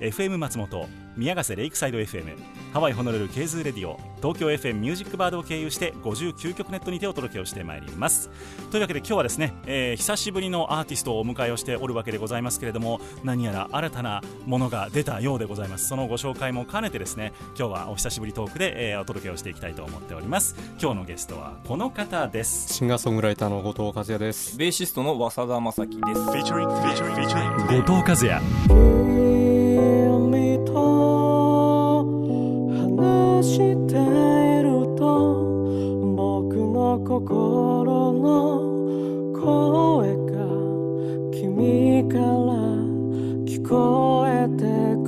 [0.00, 2.36] FM 松本宮ヶ瀬レイクサイド FM
[2.72, 8.30] ハワイホノルルケーズーレディオ東京 FM ミュージックバードを経由して59曲ネットにてお届けをしてまいります。
[8.72, 15.86] というわけで今日はですね、えー、久しぶりのアーティストをお迎えをしておるわけでございますけれども何やら新たなものが出たようでございます。
[15.86, 20.56] そのご紹介も兼ねてですね今日はお久しぶりトークで、えー、お届けをしていきたいと思っております。
[20.80, 22.74] 今日のゲストはこの方です。
[22.74, 24.56] シンガーソングライターの後藤和也です。
[24.56, 26.20] ベーシストの早田正樹です。
[26.20, 26.52] 後藤
[28.02, 29.53] 和也
[33.44, 35.04] していると
[36.16, 38.24] 僕の心の
[39.32, 40.32] 声が
[41.30, 42.24] 君から
[43.44, 45.03] 聞こえてくる。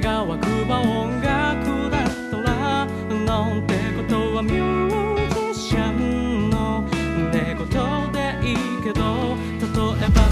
[0.00, 6.82] が湧くば音楽だったらなんてことはミュージシャンの
[7.30, 10.22] 寝言でいいけど例えば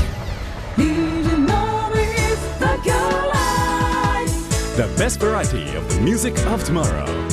[0.76, 7.27] DJ No is the girl life The best variety of the music of tomorrow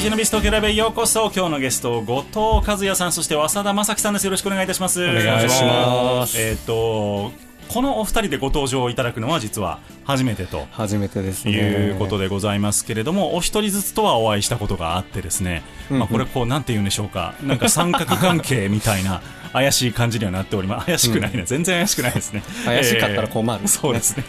[0.00, 4.24] DJ のビス東京ライブへようこそ今日のゲスト後藤和也さんそして早田正樹さんです。
[4.24, 5.04] よろしくお願いいたします。
[5.04, 6.40] お願いします。
[6.40, 7.32] えっ、と
[7.68, 10.66] このお二人でご登場いただくのは実は初めてと。
[10.70, 11.52] 初めてですね。
[11.52, 17.34] いうことでございますけれども、お一人ずつとはお会いしたことがあってですね、まあ、これこうなんて言うんでしょうか。
[17.42, 19.20] なんか三角関係みたいな
[19.52, 20.86] 怪しい感じにはなっております。
[20.86, 22.42] 怪しくないね、全然怪しくないですね。
[22.64, 24.24] 怪しかったら困るえーそうですね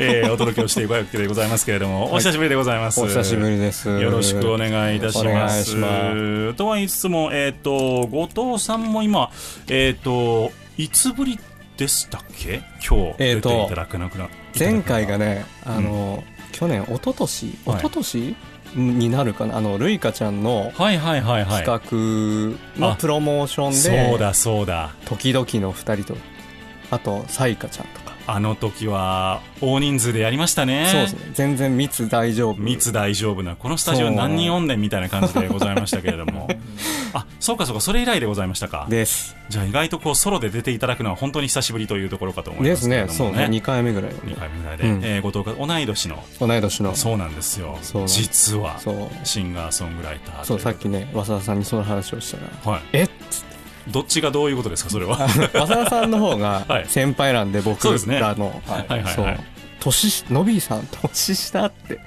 [0.00, 3.00] えーお届けをしていくわけでございますけれども、お久しぶりでございます。
[3.00, 3.88] お久しぶりです。
[3.88, 5.76] よろしくお願いいたします。
[5.76, 9.30] まとは言いつつも、えっ、と、後藤さんも今、
[9.68, 11.38] えっ、と、いつぶり
[11.76, 12.62] でしたっけ？
[12.86, 14.28] 今日えーと出ていただくなくな、
[14.58, 16.22] 前回がねあの、
[16.52, 17.80] 去年一昨年一はい。
[17.80, 18.36] 昨年
[18.74, 19.56] になるかな？
[19.56, 21.64] あのルイカちゃんのはいはいはいはい。
[21.64, 24.90] 企画のあプロモーションで、そうだそうだ。
[25.04, 26.16] 時々の二人と
[26.90, 28.00] あとサイカちゃんと。
[28.00, 30.88] か、あの時は大人数でやりましたね。
[30.90, 31.30] そうですね。
[31.34, 32.60] 全然密大丈夫。
[32.60, 36.48] 密大丈夫な、このスタジオ何人おんねんみたいな感じでございましたけれども。
[37.14, 38.86] あ、そうかそうか、それ以来でございましたか。
[38.88, 39.36] です。
[39.48, 43.18] じゃあ意外とこうソロで出ていただくのは本当に久しぶりというところかと思いまですすけれどもね。
[43.18, 43.44] そうね。
[43.46, 45.00] 2回目ぐらい2回目ぐらいで、うん。
[45.04, 46.22] えー後藤が同い年の。
[46.40, 46.94] 同い年の。
[46.94, 47.78] そうなんですよ。
[48.06, 49.26] 実はそう。
[49.26, 52.72] シンガーソングライターそうさっきねね早田さんにその話をしたら。
[52.72, 52.82] はい。
[52.92, 53.02] え
[53.88, 55.16] どっちがどういうことですかそれは。
[55.16, 56.86] 早田さんの方が はい。
[56.88, 58.18] 先輩なんで僕そうですね。
[58.18, 59.02] らのはいはい。
[59.02, 59.51] はい
[59.82, 62.02] 年しのびーさん年下ってなっ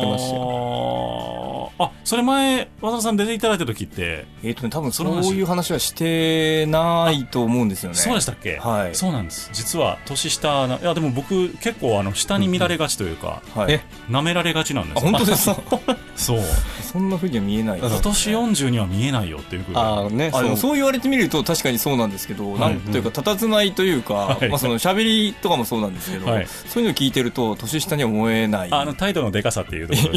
[0.00, 7.96] てましたあそれ前和田さん出ていただいた時ってえっ、とね多分そそういう話はしてないと思うんですよね。
[7.96, 8.94] そうでしたっけ、はい。
[8.94, 9.50] そうなんです。
[9.52, 13.74] 実は年下ないやでも僕結構あの下に見られがちというか、はい。
[13.74, 13.80] え
[14.10, 15.62] 舐められがちなんですあ本当ですか？
[16.16, 16.40] そう。
[16.82, 22.60] そんなふうには見えない今年40には見えないよっていうぐらいああねそうそう言われてみると確かにそうなんですけど、はい。
[22.60, 24.48] なんというか佇まいというか、はい。
[24.48, 26.46] まあその喋りとかもそうなんですけど、はい。
[26.68, 28.68] そういうのを聞いてると年下には思えない。
[28.70, 30.08] あの態度のでかさっていうとこ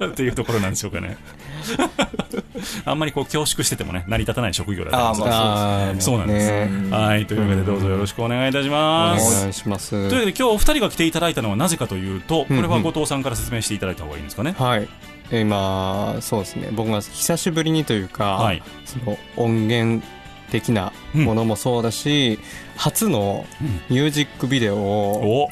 [0.00, 1.16] ろ っていうところなんでしょうかね。
[2.84, 5.26] あんまりこう恐縮しててもね成り立たない職業だったんですよ。
[5.30, 6.50] あそうなんです。
[6.50, 6.90] ね。
[6.90, 9.90] はいというわけでどうぞよろしくお願いいたしおます、願いします。
[9.90, 14.54] というわけで今日お二人が来ていただいたのはなぜかというとこれは後藤さんから説明していただいた方がいいんですかね。
[14.58, 14.88] はい。
[15.30, 16.68] 今そうですね。
[16.72, 18.62] 僕が久しぶりにというか、はい。
[18.84, 20.02] その音源
[20.50, 22.38] 的なものもそうだし、
[22.78, 23.44] 初の
[23.90, 25.48] ミュージックビデオをお。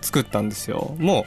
[0.00, 0.96] 作ったんですよ。
[0.98, 1.26] も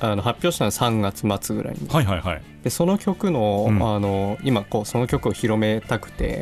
[0.00, 1.88] あの発表したのは3月末ぐらいに。
[1.88, 2.42] はいはいはい。
[2.64, 3.82] でその曲の,、うん。
[3.82, 6.40] あの今こうその曲を広めたくて、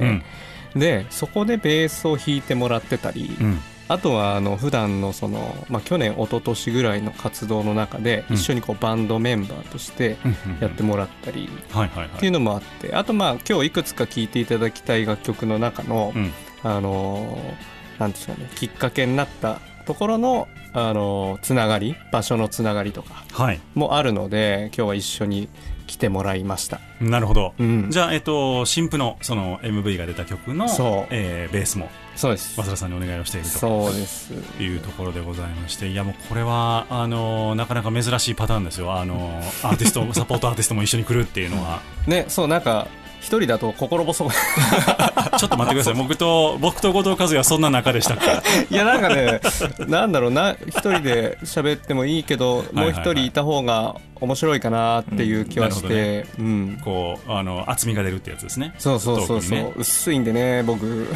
[0.75, 0.81] うん。
[0.81, 3.61] でそこでベースを弾いてもらってたり、うん。
[3.87, 8.37] あとはあの普段のその、まあ、去年一昨年ぐらいの活動の中でうん。
[8.37, 12.95] 一緒にこうバンドメンバーとしてうんうんやってもらったりっていうのもあって。
[12.95, 16.33] あとまあ今日いくつか聴いていただきたい楽曲の中の、うん。
[16.63, 18.49] あのーなんですかね。
[18.57, 23.61] きっかけになったところの、あのーつながり場所のつながりとかはい。
[23.75, 25.49] もあるので今日は一緒に
[25.87, 26.81] 来てもらいました。
[27.01, 27.91] なるほど、うん。
[27.91, 31.07] じゃあ、えっと、新婦のその MV が出た曲のそう。
[31.11, 32.59] えーベースもそうです。
[32.61, 33.59] 渡田さんにお願いをしていると。
[33.59, 34.33] そうです。
[34.61, 38.95] いうところでございましていやもうこれはあのなかなか珍しいパターンですよ。
[38.95, 41.81] あのアーティスト サポートアーティストも一緒に来るっていうのは。
[42.07, 42.89] ねそうなんか
[43.25, 44.29] 一人だと心細い。
[45.39, 45.95] ちょっと待ってください。
[45.95, 48.67] 僕と僕と後藤和也はそんな仲でしたっけ？
[48.71, 49.41] いやなんかね
[49.89, 50.31] なんだろう。
[50.31, 56.81] な一人で喋ってもいいけどもう一人いた方が面白いかなっていう気はしうんなて、うん。
[56.85, 58.75] こうあの厚みが出るってやつですね。
[58.79, 59.73] そうそうそうそう、ね。
[59.75, 61.09] 薄いんでね僕。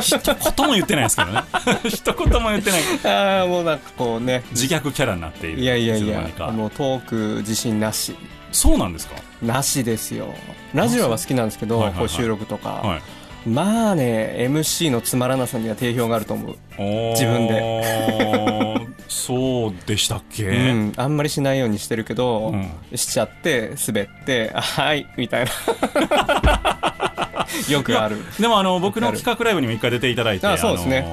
[0.00, 1.42] 一言も言ってないですけどね。
[1.90, 2.82] 一言も言ってない。
[3.04, 4.42] ああもうなんかこうね。
[4.52, 5.60] 自虐キャラになっている。
[5.60, 6.22] いやいやいや。
[6.52, 8.16] もうトーク自信なし
[8.54, 9.16] そうなんですか？
[9.42, 10.32] なしですよ。
[10.72, 12.08] ラジオは好きなんですけどはいはいはい。
[12.08, 13.02] こう収録とか、はい。
[13.46, 18.86] まあね MC のつまらなさには定評があると思う、自分で。
[19.06, 22.70] そうでしたっけ、うん、あんまりしないようにしてるけど、うん。
[22.96, 25.50] しちゃって滑ってあはいみたいな。
[27.68, 28.16] よくある。
[28.40, 31.04] でもあの僕の企画ライブにも一回出ていただいてあそうですね。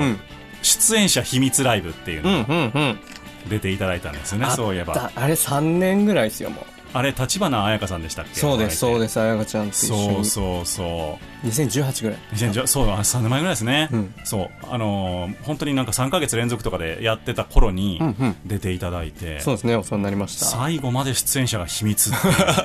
[0.00, 0.20] うん。
[0.62, 3.00] 出演者秘密ライブっていううんのをうんうん。
[3.48, 4.92] 出ていただいたんですよね、あそういえば。
[4.92, 8.40] だあれ3年ぐらいですよもうあれ立花彩香さんでしたっけ？
[8.40, 9.20] そうですそうすです。
[9.20, 10.14] 彩香ちゃんと一緒に。
[10.14, 12.18] そうそうそう2018ぐらい。
[12.34, 14.14] 2010そうあ3年前ぐらいですね、うん。
[14.24, 14.50] そう。
[14.68, 18.36] あのー本当になんか3か月連続とかでやってた頃にうんうん。
[18.44, 20.44] 出ていただいて、そうですねお世話になりました。
[20.44, 22.10] 最後まで出演者が秘密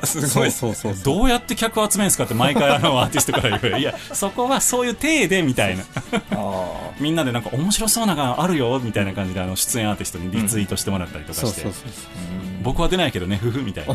[0.04, 3.80] すごい そうそう どうやって客を集めるんですかって毎回あのアーティストから言う。
[3.80, 5.84] いやそこはそういう体でみたいな。
[7.00, 11.84] みんなでなんか面白そうなのがあるよみたいな感じであの出演アーティストにリツイートしてもらったりとかして、そうそうそう
[12.64, 13.94] 僕は出ないけどねふふみたいな。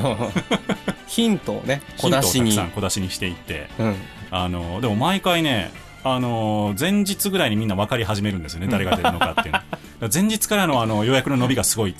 [1.06, 2.56] ヒントをね小出しに。
[2.74, 3.68] 小出しにしていって。
[3.78, 3.96] うん
[4.30, 5.72] あのでも毎回ね
[6.02, 9.60] あの前日ぐらいにみんな分かり始めるんですよね誰が出るのかっていうの。
[10.12, 11.94] 前日からのあの予約の伸びがすごい。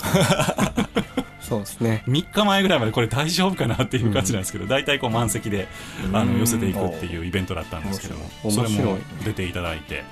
[1.51, 2.05] そうですね。
[2.07, 5.67] 3日前ぐらいまでこれ大丈夫かなっていう感じなんですけど、大体こう満席で
[6.13, 8.15] あの寄せていくっていうイベントだったんですけど
[8.51, 10.05] それも出ていただいて。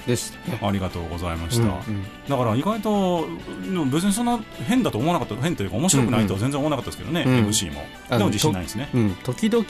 [0.60, 2.04] ありがとうございました、うんうん。
[2.28, 7.48] だから意外とうん別にそんな変だと思わなかった変というか面白くないとは全然思わなかったですけどね、うん。
[7.48, 7.84] MC も。
[8.10, 8.88] あのでも自信ないですね。
[8.92, 9.16] うん。
[9.22, 9.64] 時々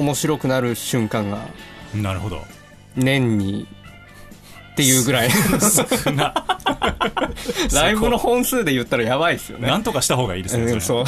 [0.00, 1.46] 面白くなる瞬間が
[1.94, 2.42] なるほど。
[2.96, 3.66] 年に
[4.72, 5.28] っていうぐらい。
[7.74, 9.68] ライブの本数で言ったらやばいですよね。
[9.68, 11.06] なんとかした方がいいですね、うんそれうん。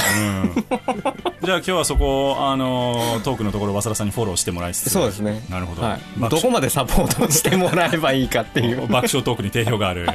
[1.42, 4.90] じゃあ今日はそこあのトークのところ早稲田さんにフォローしてもらいつつ。
[4.90, 5.42] そうですね。
[5.48, 8.80] なるほど、はい、どこまでサポートしてもらえばいいかっていう。
[8.88, 10.06] 爆笑トークに定評がある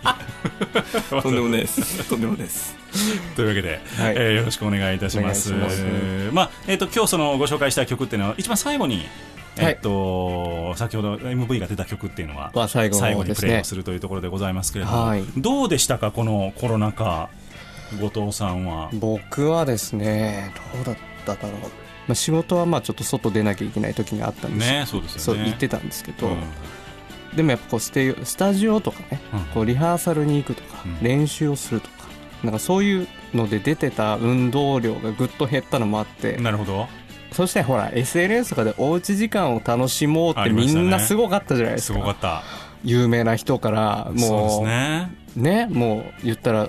[1.22, 2.04] とんでもないです。
[2.08, 2.76] とんでもないです。
[3.36, 4.14] というわけで、はい。
[4.16, 5.52] えーよろしくお願いいたします。
[5.52, 5.84] ます。
[6.32, 9.06] まあえっ、と今日そのご紹介した曲っていうのは一番最後に。
[9.56, 9.66] はい。
[9.66, 15.24] えっと先ほど MV が出た曲っていうのはは最後最後にプレイをするというところでございますけれども、はい。
[15.36, 17.28] どうでしたかこのコロナ禍
[18.00, 18.90] 後藤さんは？
[18.94, 21.68] 僕はですねどうだっただろう、ま
[22.10, 24.70] あ、仕事はまあちょっと外出なきゃいけない時があったんです。
[24.70, 25.22] ねそうですよね。
[25.24, 26.36] そう言ってたんですけど、うん
[27.36, 31.02] でもやっぱこうステスタジオとかね、うんこうリハーサルに行くとか、うん。
[31.02, 31.94] 練習をするとか
[32.42, 36.86] なんかそういうので出てた運動量がぐっと減ったのもあってなるほど。
[37.32, 42.42] そしてほら SNS とかでおうち時間を楽しもうってみんなすごかったじゃないですすかごかった。
[42.84, 45.10] 有名な人からもうね。
[45.34, 46.68] ねもう言ったら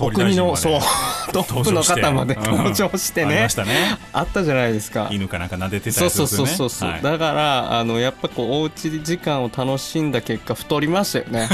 [0.00, 0.80] お国のそう
[1.32, 2.82] トップの方まで登場して。
[2.82, 3.42] 登場してありね。
[3.42, 3.98] ましたね。
[4.12, 5.08] あったじゃないですか。
[5.10, 7.02] 犬かなんか撫でてたそうそうやつですよねそうそうそう、はい。
[7.02, 11.48] だからあのやっぱこうおうち時間を楽しんだ結果太りましたよね。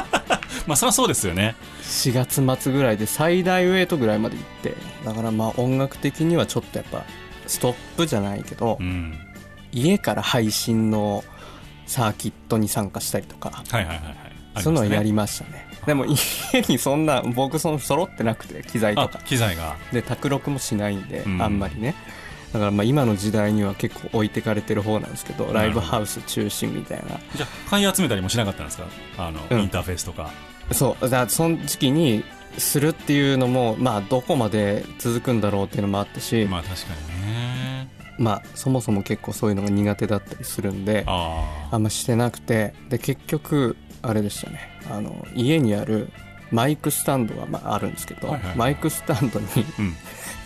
[0.66, 1.56] まあそりゃそうですよね。
[1.82, 4.74] 4月末ぐらいで最大ウェイトぐらいまで行って。
[5.04, 7.04] だからまあ音楽的にはちょっとやっぱ
[7.46, 9.18] ストップじゃないけど、うん。
[9.72, 11.22] 家から配信の
[11.86, 13.62] サーキットに参加したりとか。
[13.68, 14.14] はいはいはいはい。
[14.54, 16.16] あそういうのをやりまましたねでも家
[16.68, 19.20] にそんな僕その揃ってなくて機材とか。
[19.20, 19.76] あ機材が。
[19.92, 21.42] で卓録もしないんで、うん。
[21.42, 21.94] あんまりね。
[22.52, 27.18] だからまあ今の時代には結構置いてかれてる方なんですけどライブハウス中心みたいな。
[27.34, 28.86] じゃあ買い集めたりもしなかったんですか？
[29.16, 29.60] あの、うん。
[29.60, 30.30] インターフェースとか。
[30.72, 31.08] そう。
[31.08, 32.24] だその時期に
[32.56, 37.88] するっていうのもまあどこまで続くんだろうっていうのもあったし、ままあ確かにね。
[38.24, 44.60] あそもそも結構そういうのが苦手だったりするんでああんましてなくてで結局あれでしたね。
[44.90, 46.10] あの家にある
[46.50, 49.46] マイクスタンドがまああるんですけど、はいはいマイクスタンドに
[49.78, 49.96] うん。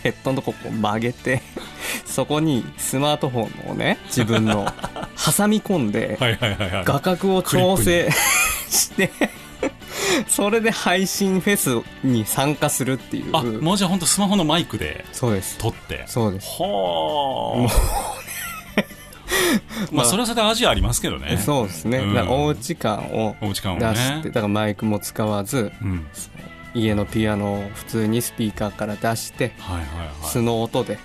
[0.03, 1.41] ヘッドのとここう曲げて
[2.05, 4.65] そこにスマートフォンをね自分の
[5.15, 6.83] 挟み込んではいはいはいはい。
[6.85, 8.09] 画角を調整
[8.69, 9.09] して
[10.27, 13.29] それで配信フェスに参加するっていう。
[13.33, 15.57] あもうじゃあ本当スマホのマイクでそうです。
[15.57, 16.03] 撮って。
[16.05, 16.47] そうです。
[16.61, 18.12] はあ
[19.91, 21.37] まあそれはそれでアジアありますけどね。
[21.37, 22.13] そうですね、うん。
[22.13, 26.05] だからおうち感を出して、ねだからマイクも使わずうん。
[26.75, 29.85] 家のピアノを普通にスピーカーから出してはいはい
[30.23, 30.45] 素はい。
[30.47, 30.97] の音で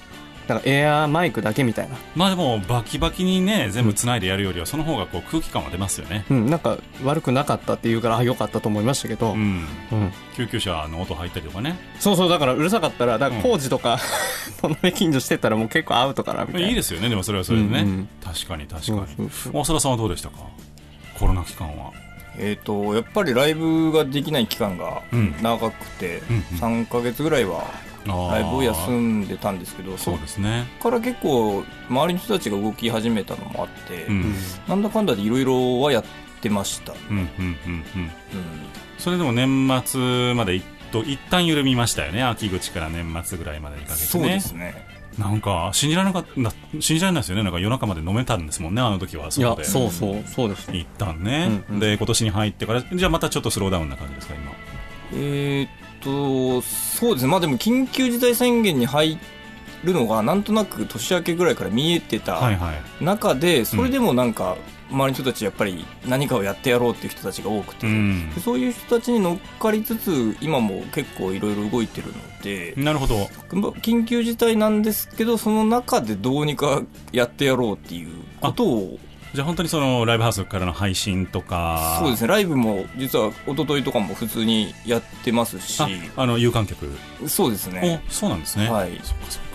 [0.48, 1.96] だからエアーマイクだけみたいな。
[2.16, 6.24] まあでもバキバキにね全部つないでやるよりはその方がこう空気感は出ますよね。
[6.30, 6.46] うん。
[6.50, 9.60] なんか悪くなかったって言うからあ良かったと思いましたけど、ううん。
[9.60, 9.66] ん
[10.36, 11.78] 救急車の音入ったりとかね。
[12.00, 12.28] そうそう。
[12.30, 13.42] だからうるさかったらだからうん。
[13.42, 13.98] 工事とか、
[14.62, 16.68] 隣近所してたらもう結構アウトかなみたいな。
[16.68, 17.10] いいですよね。
[17.10, 18.08] でもそれはそれでね、うんうん。
[18.24, 19.30] 確かに確かに。
[19.52, 20.36] 大空さんはどうでしたか？
[21.18, 21.92] コロナ期間は
[22.38, 25.34] えっ、とやっぱりライブができない期間がうん。
[25.42, 26.42] 長くて、うんうん。
[26.84, 27.64] 3ヶ月ぐらいは
[28.06, 30.66] ライブを休んでたんですけどそうですね。
[30.80, 34.34] から結構周りの人たちが動き始めたのもあって、うん。
[34.68, 36.04] なんだかんだでいろいろはやっ
[36.40, 37.72] てました、うんうんうんうん。
[37.72, 38.10] うん。
[38.98, 42.22] それでも年末までいっと一旦緩みましたよね。
[42.22, 44.06] 秋口から年末ぐらいまでにかけてね。
[44.08, 44.87] そうですね
[45.18, 47.42] なんか信じられなかった信じられないですよね。
[47.42, 49.64] なんか夜中まで飲めたんですもんねあの時はそこで。
[49.64, 50.78] そうそうそうですね。
[50.78, 51.80] 一旦ね、うんうん。
[51.80, 54.52] で今年に入ってからじゃあまたちょっとスローダウンな感じですか今。
[55.14, 55.68] えーっ
[56.00, 57.30] とそうですね。
[57.30, 59.18] まあでも緊急事態宣言に入
[59.84, 63.04] るのがなんとなく年明けぐらいから見えてたはいはい。
[63.04, 64.56] 中で、それでもなんか
[64.90, 68.30] 周りの人たちやっぱり何かをやってやろうっていう人たちが多くて、うん。
[68.34, 73.28] でそういう人たちに乗っかりつつ今も結構いろいろ動いてるので、なるほど。
[73.52, 78.08] まあ緊急事態なんですけどその中でどうにかやってやろうっていう
[78.40, 78.98] ことを
[79.34, 81.98] じゃあ本当にそのライブハウスからの配信とか。
[82.00, 82.28] そうですね。
[82.28, 85.82] ライブも実は一昨日とかも普通にやってますし。
[85.82, 86.88] ああの有観客。
[87.26, 88.02] そうですね。
[88.08, 88.70] おそうなんですね。
[88.70, 88.92] はい。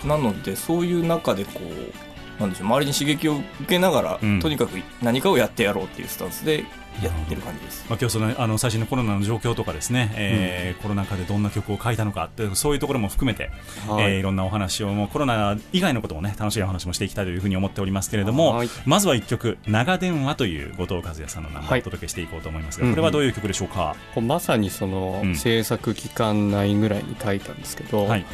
[0.05, 4.39] なのでそういう中でこうなんでしょう周りに刺激を受けながら、うん。
[4.39, 4.71] とにかく
[5.01, 6.65] 何かをやってやろうっていうスタンスで
[7.01, 7.85] やってる感じです。
[7.89, 13.51] まあ、今日そのあの最新のコロナの状況とかですね、えーコロナ禍でどんな曲を書いたのかそういうところも含めて、
[13.87, 14.11] はい。
[14.11, 18.69] いえーいろんなお話をもうコロナ以外のこともね楽しいお話もしていきたいというふうに思っておりますけれどもはい。
[18.85, 21.79] まずは一曲「長電話」という後藤和也さんの名前をはい。
[21.81, 22.95] お届けしていこうと思いますが、うんうん。
[22.95, 25.35] これはどういう曲でしょうか、こうまさにそのうん。
[25.35, 28.25] 制作期間内ぐらいに書いたんですけど、はい。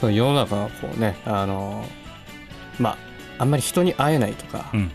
[0.00, 1.84] その世の中がこうねあの
[2.78, 3.07] まあ
[3.38, 4.90] あんまり人に会えないとか、うん。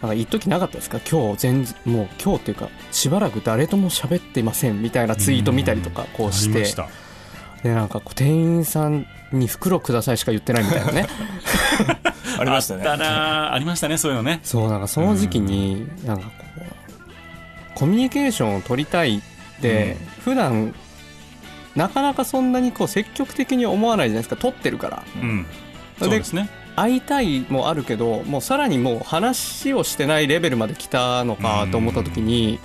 [0.00, 1.00] なんか一時なかったですか？
[1.00, 6.64] 今日全然もう今日っていうかしばらく誰とも喋っていませんみたいなツイート見たりとかこうして。
[7.64, 11.06] でなんかこう店員さんに袋くださいしか言ってないみたいなね。
[12.38, 12.86] ありましたね。
[12.86, 14.38] あありましたねそういうのね。
[14.44, 19.20] そうなんかその時期になんかこうコミュニケーションを取りたいっ
[19.60, 20.72] て普段
[21.74, 24.40] なかなかそんなにこう積極的に思わないじゃないですか。
[24.40, 25.02] 取ってるから。
[25.20, 25.44] うん。
[25.98, 26.48] そうですね
[26.80, 32.58] 会いたいもあるけどもうさらにもう話をしてないレベルまで来たのかと思った時に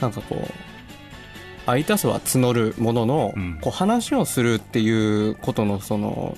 [0.00, 3.58] なんかこう会いたさは募るものの、うん。
[3.60, 4.90] こう話をするってい
[5.28, 6.36] うことのその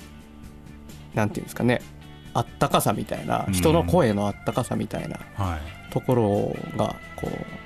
[1.15, 1.81] なんていうんですかね
[2.33, 3.53] あったかさみたいなうん。
[3.53, 5.91] 人の声のあったかさみたいなはい。
[5.91, 7.64] ところがこう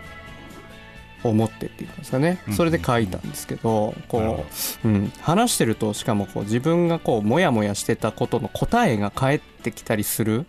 [1.23, 2.41] 思ってっていうんですかね。
[2.47, 4.45] うんそれで書いたんですけどこほ
[4.85, 10.45] う、うん、話してるとしかもこう自分がこうモヤモヤしてたことの答えが返ってきたりする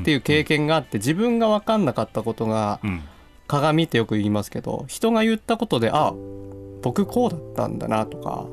[0.00, 3.02] っていう経験があって自分が分かんなかったことがうん。
[3.48, 6.12] 鏡ってよく言いますけど人が言ったことであ
[6.82, 8.46] 僕こうだったんだなとか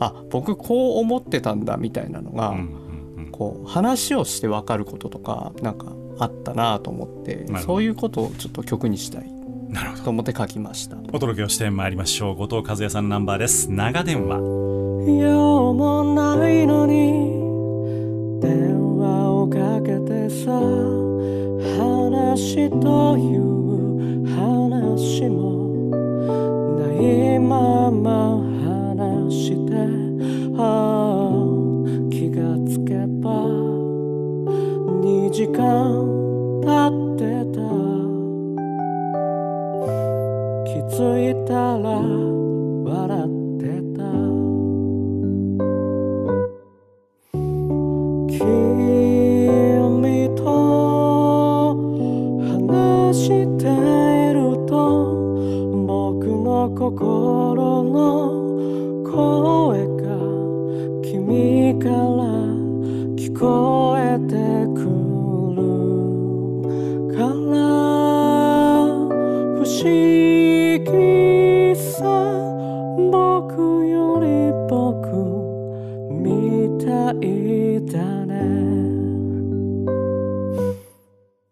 [0.00, 2.54] あ僕こう思ってたんだみたいなのが、
[3.32, 5.86] こう話をして分かることとかなんか
[6.20, 9.26] あったなと思ってそういうことをちょっと曲にしたい。
[9.26, 9.37] うん
[9.68, 10.04] なるほど。
[10.04, 10.96] と思って書きました。
[11.12, 12.34] お届けをしてまいりましょう。
[12.36, 13.70] 後藤和也さんのナンバーです。
[13.70, 17.38] 長電話用もないのに
[18.40, 20.52] 電話をかけてさ
[21.78, 25.38] 話という話も
[26.78, 28.38] ないまま
[29.28, 29.72] 話して
[30.56, 30.58] あ
[31.28, 31.32] あ
[32.10, 33.30] 気がつけば
[35.02, 35.60] 2時間
[36.62, 37.07] 経って
[40.98, 41.00] い
[41.46, 43.62] たら笑って
[43.96, 44.02] た。
[48.28, 48.36] 君
[50.34, 50.42] と
[52.42, 53.26] 話し
[53.58, 54.72] ていると
[55.86, 57.96] 僕の心の
[59.04, 60.02] 声が
[61.02, 61.94] 君から
[63.14, 64.34] 聞こえて
[64.74, 64.76] く
[65.54, 65.58] る
[67.16, 67.26] から
[69.54, 70.17] 不思議。
[77.37, 78.33] いたね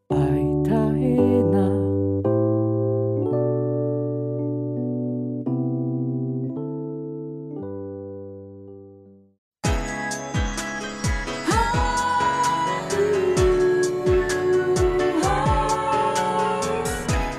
[0.09, 1.03] 会いたい
[1.51, 1.55] な「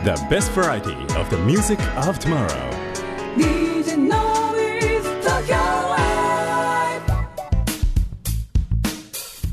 [0.05, 2.86] The best variety of the music of tomorrow」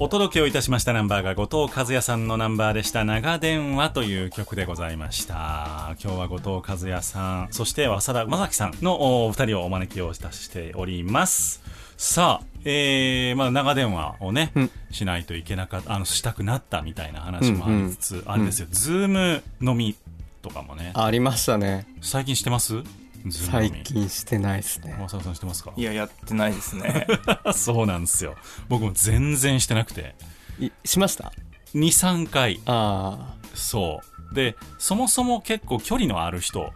[0.04, 3.06] お届けをいたしましたナンバーが後藤和也さんのナンバーでした。
[3.06, 5.96] 長電話という曲でございました。
[5.98, 11.62] 今日は後藤和也さんそして浅田正樹さんのお二人をお招きをいたしております。
[11.96, 14.70] さあえー、まあ長電話をね、うん。
[14.90, 19.96] しないといけなかったあのしたくなったみたいな話もありつつ、あれですよ、ズーム飲み
[20.42, 20.92] とかもね。
[20.94, 21.86] ありましたね。
[22.02, 22.82] 最近してます？
[23.30, 24.94] 最み近してないですね。
[25.04, 25.72] 浅田さんしてますか？
[25.76, 27.06] いややってないですね。
[27.54, 28.34] そうなんですよ。
[28.68, 30.14] 僕も全然してなくて。
[30.60, 31.32] いしました
[31.74, 32.60] ？23回。
[32.66, 34.00] あそ
[34.30, 34.34] う。
[34.34, 36.72] でそもそも結構距離のある人。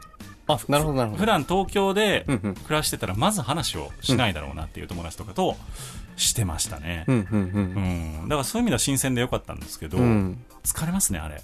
[0.46, 1.20] ああなるほどなるほど。
[1.20, 5.56] 普段東京で暮らしてたらまず話をしないだろうなっていう友達とかと
[6.16, 7.04] してましたね。
[7.06, 7.40] う、んうん
[8.22, 8.28] うん。
[8.28, 11.42] だからそういう意味では新鮮でよかったんですけど、うんうん疲れますねあれ。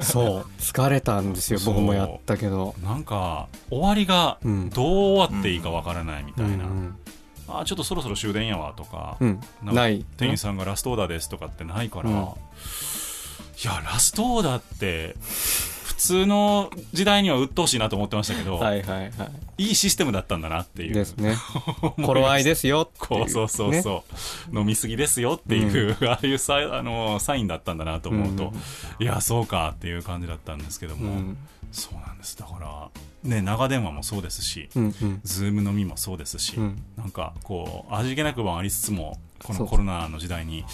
[0.00, 0.46] そう。
[0.58, 2.74] 疲れたんですよ僕もやったけど。
[2.82, 4.70] なんか終わりがうん。
[4.70, 4.86] どう
[5.16, 6.96] 終わっていいかわからないみたいな、うん
[7.48, 9.40] あちょっとそろそろ終電やわとか、うん。
[9.62, 10.06] ない。
[10.16, 12.16] 店員さんがラストオーダーですとかってないから、うん。
[12.16, 12.18] い
[13.64, 15.71] やラストオーダーって普
[16.02, 19.64] 通の時代には鬱陶しいなと思ってましたけど、はいはいはい。
[19.64, 20.94] いいシステムだったんだなっていう。
[20.94, 21.36] ですね。
[22.02, 23.20] 頃合いですよっていう。
[23.20, 24.04] こうそうそうねそ
[24.52, 28.52] う、飲みすぎですよっていう、 ああいうサイあのサインだったんだなと思うと、
[28.98, 31.36] いやそうかっていう感じだったんですけども、うん。
[31.70, 32.36] そうなんです。
[32.36, 32.90] だから
[33.22, 35.20] ね長電話もそうですし、うんうん。
[35.24, 36.82] ズーム飲みもそうですし、うん。
[36.96, 40.64] なんかこう味気なくもありつつもこのコロナの時代に、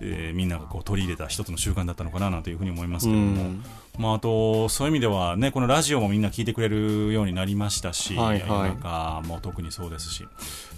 [0.00, 3.64] えーみんながこう取り入れた一つの習慣だったのかななんていうふうに思いますけども、うん
[3.98, 8.40] まあ、あとそういう意味ではねこのラジオもみんな聞いてくれるようになりましたし、はいはい。
[8.40, 10.26] 世の中も特にそうですし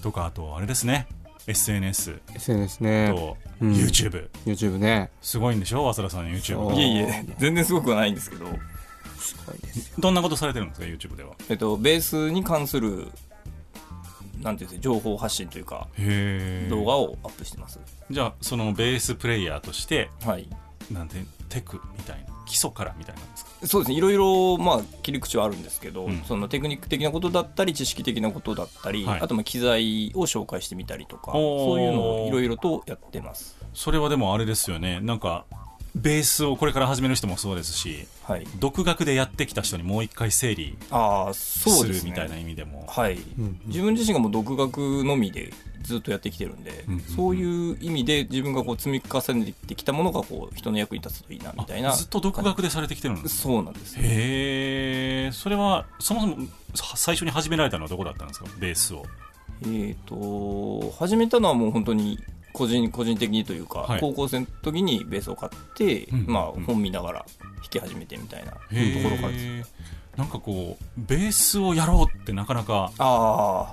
[0.02, 1.07] とかあとあれですね
[1.46, 3.12] SNS SNS ね。
[3.14, 3.72] とうん。
[3.72, 5.11] YouTube、YouTube ね。
[5.22, 5.92] すごいんでしょ？
[5.92, 6.78] 早稲田さん YouTube う。
[6.78, 8.46] いえいえ全然すごくはないんですけど。
[9.18, 9.88] すごいです。
[9.88, 11.31] よどんなことされてるんですか YouTube では？
[11.48, 13.09] えっとベースに関する
[14.42, 15.88] なんていうんですか情報発信というか
[16.68, 17.81] 動画をアップしてます。
[18.11, 20.48] じゃあそのベースプレイヤーとしてはい。
[20.92, 21.16] なんて
[21.48, 23.50] テクみたいな基礎からみたいなんですか？
[23.66, 23.96] そうですね。
[23.98, 26.22] いろいろまあ切り口はあるんですけど、うん。
[26.22, 29.20] そのテクニック的なことだったり知識的なことだったり、はい。
[29.20, 33.56] あとまあ機材を紹介してみたりとかそういうのをいろいろとやってます。
[33.74, 35.00] それはでもあれですよね。
[35.00, 35.44] なんか
[35.98, 38.46] ベースをこれから始める人もそうですしはい。
[38.58, 42.11] 独学でやってきた人にもう一回整理ああそうすですね。
[42.11, 42.84] るみたいな意味でも。
[42.88, 47.04] はい、ん自分自身がもう独学のみでずっとやってきてるんで、うんうんうん。
[47.04, 53.94] そういう意味で自分がこう積み重ねてきたものがこう人の役に立つといいなみたいなあずっと独学でされてきてるんですそうなんです。
[53.96, 56.37] よへえそれはそもそも
[56.74, 58.46] さ最初に始められたのはどこだったんですか？
[58.58, 59.04] ベースを。
[59.66, 62.18] えっ、と始めたのはもう本当に
[62.59, 64.01] 個人個人的にというか、はい。
[64.01, 66.27] 高校生の時にベースを買って、うん。
[66.27, 66.64] まあうん。
[66.64, 67.27] 本見ながら
[67.61, 69.44] 弾き始めてみたいなとへころからです。
[69.47, 69.64] え
[70.16, 73.73] なんかこうベースをやろうってなかなかあ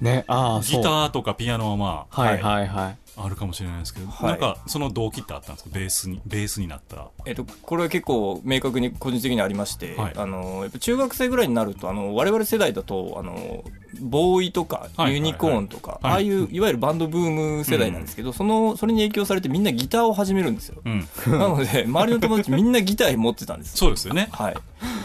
[0.00, 0.82] ねああギそう。
[0.82, 2.96] ターとかピアノはまあはいはいはい。
[3.18, 4.30] あるかもしれないですけど、はい。
[4.32, 5.70] なんかその動機ってあったんですか？
[5.72, 6.96] ベースにベースになった。
[7.00, 10.12] あえっ、とこれは結構明確に個人的にありまして、はい。
[10.16, 13.64] あのやっぱ中学生ぐらいになるとあの我々世代だとあの
[14.02, 16.12] ボーイとかはいユニコーンとか、はい。
[16.12, 20.82] ああいういわゆるバンドブーム世代なんですけど、そのそれに影響されてみんなギターを始めるんですよ。
[20.84, 21.08] うん。
[21.26, 23.76] なので周りの友達みんなギター持ってたんですよ。
[23.78, 24.28] そうですよね。
[24.30, 24.54] はい、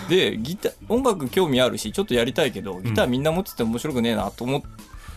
[0.10, 4.62] でギター音楽興味あるしちょっとやりたいけどギターみんな持ってて面白くねえなと思っ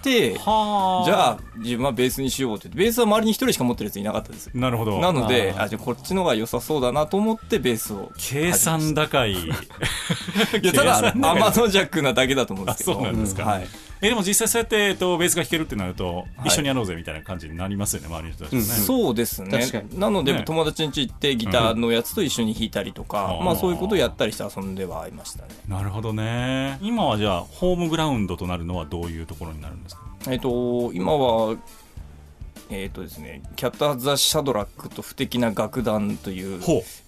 [0.03, 2.69] て、はじゃあ自分はベースにしようって。
[2.69, 5.01] ベースは周りに一人しか持ってるやついなかったですなるほど。
[5.01, 5.69] なのであ。
[5.69, 9.33] じゃあこっちの方が良さそうだなと思ってベースを計算高い。
[9.43, 9.49] い
[10.63, 12.93] やただアマゾンジャックなだけだと思うんですけど。
[12.93, 13.45] あそうなんですか。
[13.45, 13.67] はい、
[14.01, 16.49] えでも実際そうやって、えっと、ベースが弾けるってなると、はい。
[16.49, 19.87] 一緒にやろうぜみたいな感じになりますよね周りの人たちもね、そうですね。
[19.95, 20.43] なので、ね。
[20.45, 23.45] 友達ん家行ってギターのやつと一緒に弾いたりとか、うん。
[23.47, 25.49] まあそういうことをやったりして遊んではいましたね。
[25.69, 26.79] なるほどね。
[26.83, 30.03] 今はじゃあホームグラウンドとなるのはどういうところになるんですか？
[30.29, 31.57] えっ、と今は
[32.71, 36.61] えっ、とですねキャッタ・ザ・シャドラックと不敵な楽団という、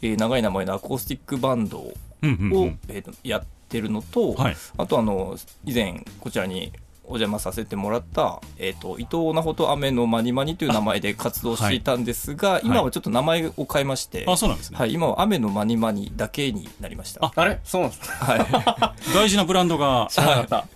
[0.03, 2.79] えー長い名前のアコースティックバンドを、うんうんうん。
[2.89, 4.57] えーとやってるのと、はい。
[4.79, 6.73] あとあの以前こちらに
[7.05, 17.25] お邪魔させてもらった、えー、と伊藤直人雨のマニマニという名前で活動していたんですが、今はちょっと名前を変えまして、あそうなんですね、はい、今は雨のマニマニだけになりました。
[17.25, 17.61] ああれ？
[17.63, 18.25] そうなんですか？
[18.25, 20.67] は 大事なブランドがなかった。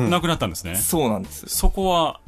[0.00, 0.50] なくなったん。
[0.50, 1.44] ですね、い、そうなんです。
[1.48, 2.20] そこは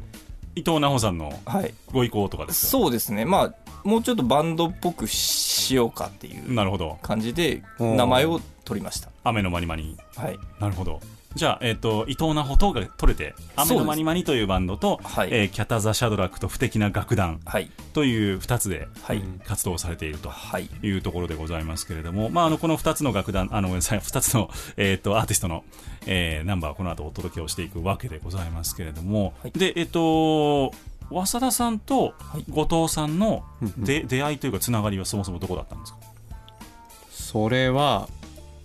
[0.54, 1.72] 伊藤奈穂さんのはい。
[1.92, 2.70] ご意向とかですか？
[2.70, 3.24] そうですね。
[3.24, 6.98] まあもうちょっとバンドっぽくしようかっていうなるほど。
[7.02, 9.10] 感じで名前を取りました。
[9.24, 9.96] 雨のまにまに。
[10.16, 10.38] はい。
[10.60, 11.00] なるほど。
[11.34, 15.28] じゃあ、えっと伊藤奈穂とが取れて「雨のまにまに」というバンドと、はい。
[15.30, 17.70] えーキャタザ・シャドラックと不敵な楽団はい。
[17.92, 19.22] という2つではい。
[19.44, 20.30] 活動されていると。
[20.30, 20.68] はい。
[20.82, 25.64] いうところでございますけれども、まあ、あのこの2つの楽団、あのごめんなさい、 2つの、えー、とアーティストの、
[26.06, 29.52] えーナンバーをこの後お届けをしていくわけでございますけれども、はい。
[29.52, 30.72] で、えっ、と、
[31.10, 32.14] 早田さんと
[32.50, 33.44] 後藤さんの
[33.78, 35.98] で、出会いというか、つながりはそもそもどこだったんですか？
[37.10, 38.08] それは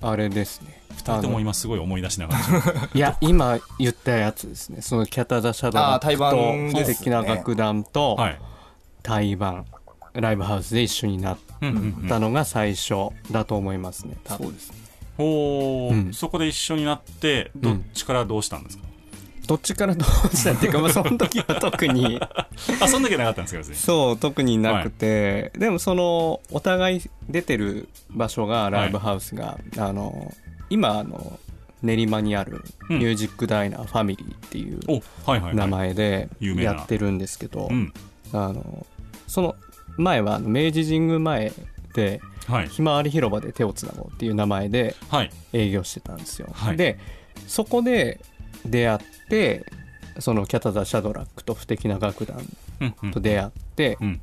[0.01, 0.81] あれですね。
[0.97, 2.39] 2人とも今すごい思い出しながら、
[2.93, 4.81] いや今言ったやつですね。
[4.81, 6.93] そのキャタ・ザ・シャドラあー対バンとですね。
[6.93, 8.39] 素敵な楽団とはい。
[9.01, 9.65] 対バン
[10.13, 12.07] ライブハウスで一緒になっうんうんうん。
[12.07, 14.45] たのが最初だと思いますね多分。
[14.47, 14.77] そうですね。
[15.17, 16.05] おー。
[16.05, 16.13] うん。
[16.13, 18.83] そこで一緒になって、どっちからどうしたんですか、
[19.47, 22.19] どっちからどうしたっていうか、まあ、その時は特に
[22.79, 23.75] あ、そんだけなかったんですか、別に。
[23.75, 30.33] そう特になくて、でもそのお互い出てる場所がライブハウスが、あの
[30.69, 31.39] 今あの
[31.81, 34.79] 練馬にあるうんミュージックダイナーファミリーっていう。
[35.55, 37.93] 名前でやってるんですけど、うん。
[38.31, 38.85] あの
[39.27, 39.55] その
[39.97, 41.51] 前は明治神宮前
[41.93, 42.69] ではい。
[42.69, 45.31] ひまわり広場で手をつなごうっていう名前ではい。
[45.51, 46.97] 営業してたんですよ、はいで
[47.47, 48.19] そこで
[48.65, 48.99] 出会っ
[49.29, 49.65] て
[50.19, 52.37] そのキャタザ・シャドラックと不敵な楽団
[52.81, 53.11] うんうん。
[53.11, 54.21] と出会って、うん。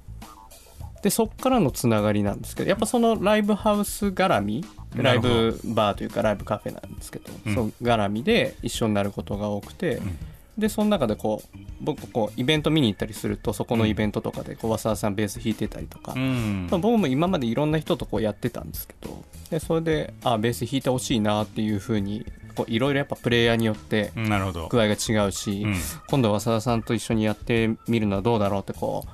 [1.03, 7.55] でそっからのつながりなんですけどやっぱそのライブハウス絡みライブバーというかライブカフェなんですけど、うん。
[7.55, 10.18] その絡みで一緒になることが多くて、ん。
[10.59, 16.68] でその中でこう僕こうイベント見に行ったりするとそこのイベントとかでこう和沢さんベース弾いてたりとか、うん。
[16.70, 22.26] まあ僕も今までいろんな人とこうやってたんですけどでそれであベース弾いてほしいなっていうふうに
[22.61, 24.68] こういろいろやっぱプレイヤーによってなるほど。
[24.68, 25.77] 具合が違うし、うん。
[26.09, 29.05] 今度は浅田さんと一緒にやってみるのはどうだろうってこ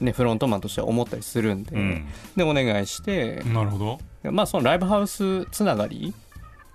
[0.00, 2.06] う、ね、フロントマンとしては思ったりするんで、うん。
[2.36, 4.30] でお願いして、なるほど。
[4.30, 6.14] まあそのライブハウスつながり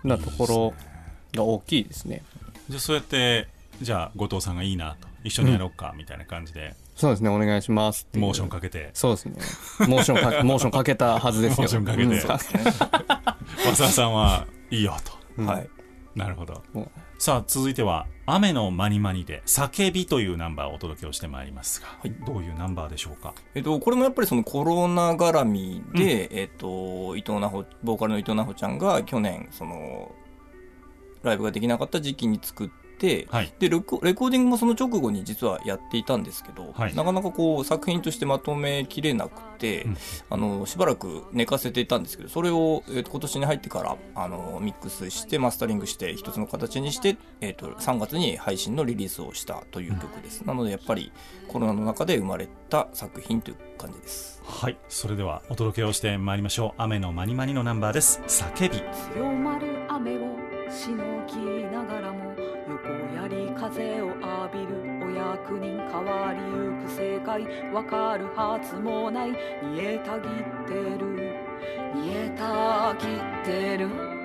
[0.03, 0.73] なところ
[1.33, 2.23] が大きいですね。
[2.69, 3.47] じゃあそうやって
[3.81, 8.89] じゃあ後藤さんがいいなと一緒にやろうかみたいな感じで、そうですねお願いしますモーションかけて。
[8.93, 9.35] そうですね。
[9.87, 11.57] モーションか モーションかけたはずですよ。
[11.59, 12.03] モーションかけて。
[12.03, 12.13] うん。
[13.67, 14.95] 和沢 さんはいいよ
[15.37, 15.43] と。
[15.43, 15.69] はい
[16.15, 16.61] なるほど。
[16.73, 21.87] うんさあ続いては「雨のまにまに」で「叫び」というナンバーをお届けをしてまいりますが、
[22.25, 23.35] どういうナンバーでしょうか？
[23.53, 30.15] えっと、これもやっぱりそのコロナ絡みで、えっと、伊藤奈穂、ボーカルの伊藤奈穂ちゃんが去年、その、
[31.21, 32.80] ライブができなかった時期に作って、
[33.29, 33.53] はい。
[33.59, 36.95] でレコ、レコーディングもその直後に実はやっていたんですけど、はい。
[36.95, 39.97] なかなかこう作品としてまとめきれなくて、うん。
[40.29, 50.41] あの、しばらく寝かせていたんですけど、それを、えっと今年に入ってから、あの、ミックスして、マスタリングして、一つの形にして、えっと、3月に配信のリリースをしたという曲です。
[50.41, 51.11] なので、やっぱり
[51.47, 54.41] コロナの中で生まれた作品という感じです。
[54.45, 54.77] はい。
[54.89, 58.81] それではお届けをしてまいりましょう「雨のまにまに」のナンバーです「叫び」
[59.13, 60.19] 強まる雨を
[60.69, 62.20] しのぎながらも
[63.61, 64.73] 風を浴びる
[65.05, 69.29] お役人変わりゆく世界わかるはずもない。
[69.29, 69.37] 煮
[69.77, 70.31] えたぎっ
[70.67, 71.37] てる。
[71.93, 74.20] 煮えたぎってる。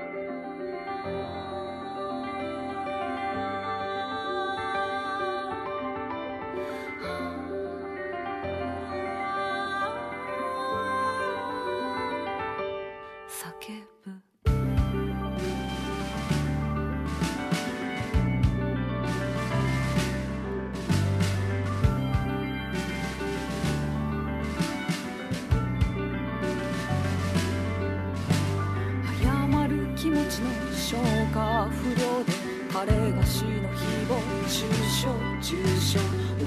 [34.48, 35.08] 中傷
[35.42, 35.98] 中傷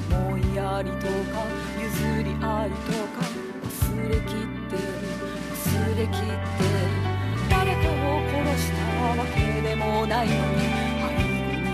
[0.09, 1.43] 思いやりとか
[1.77, 3.27] 譲り合いとか
[3.61, 4.83] 忘れきってる
[5.51, 6.31] 忘れきってる
[7.49, 8.79] 誰かを殺した
[9.19, 11.11] わけでもないのに背後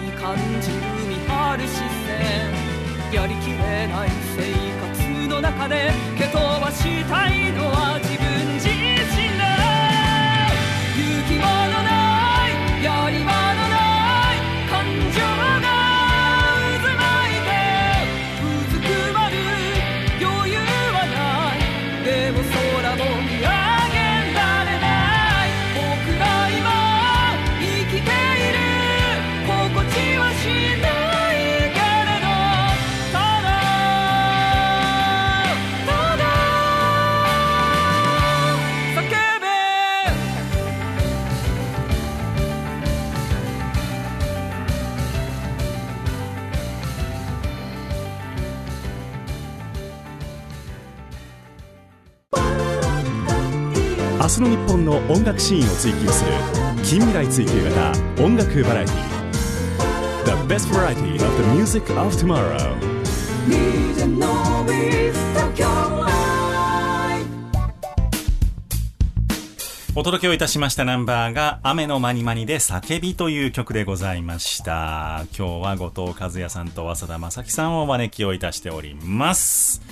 [0.01, 1.85] に感じる見張る視線
[3.13, 4.41] やりきれない生
[4.81, 7.44] 活の中で蹴飛ばしたい
[54.25, 56.31] 明日の日本の音楽シーンを追求する
[56.83, 62.75] 近未来追求型音楽バラエティ The best variety of the music of tomorrow
[69.95, 75.25] お届けをいたしましたナンバーが雨のまにまにで叫びという曲でございました。
[75.37, 79.83] 今日は後藤和也さんと早稲田正樹さんをお招きをいたしております。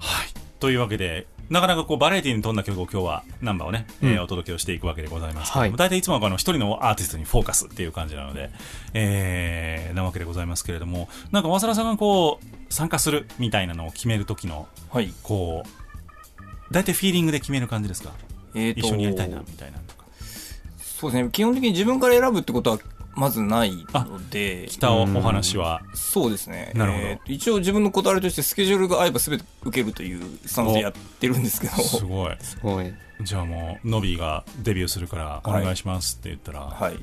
[0.00, 0.26] はい。
[0.58, 8.50] というわけで、なかなかこうバラエティに富んだ曲を今日はナンバーをね、えーお届けをしていくわけでございますけども、はい大体いつもはこの一人のアーティストにフォーカスっていう感じなので、
[8.92, 15.14] えー、なわけでございますけれども、なんか早稲田さんがこう、参加するみたいなのを決める時の、はい。
[15.22, 18.10] こう、大体フィーリングで決める感じですか？
[18.56, 20.06] えーと一緒にやりたいなみたいなとか。
[20.80, 21.28] そうですね。
[21.30, 22.78] 基本的に自分から選ぶってことは
[23.16, 26.72] まずないので、来たおお話は、そうですね。
[26.74, 32.36] なるほどえーと一応自分のこだわりとしてスケジュールが合えば全て受けるというスタンスでやってるんですけど、すごい。
[32.40, 36.98] すごいじゃあもう、ノビーがデビューするから、お願いしますって言ったら、はい。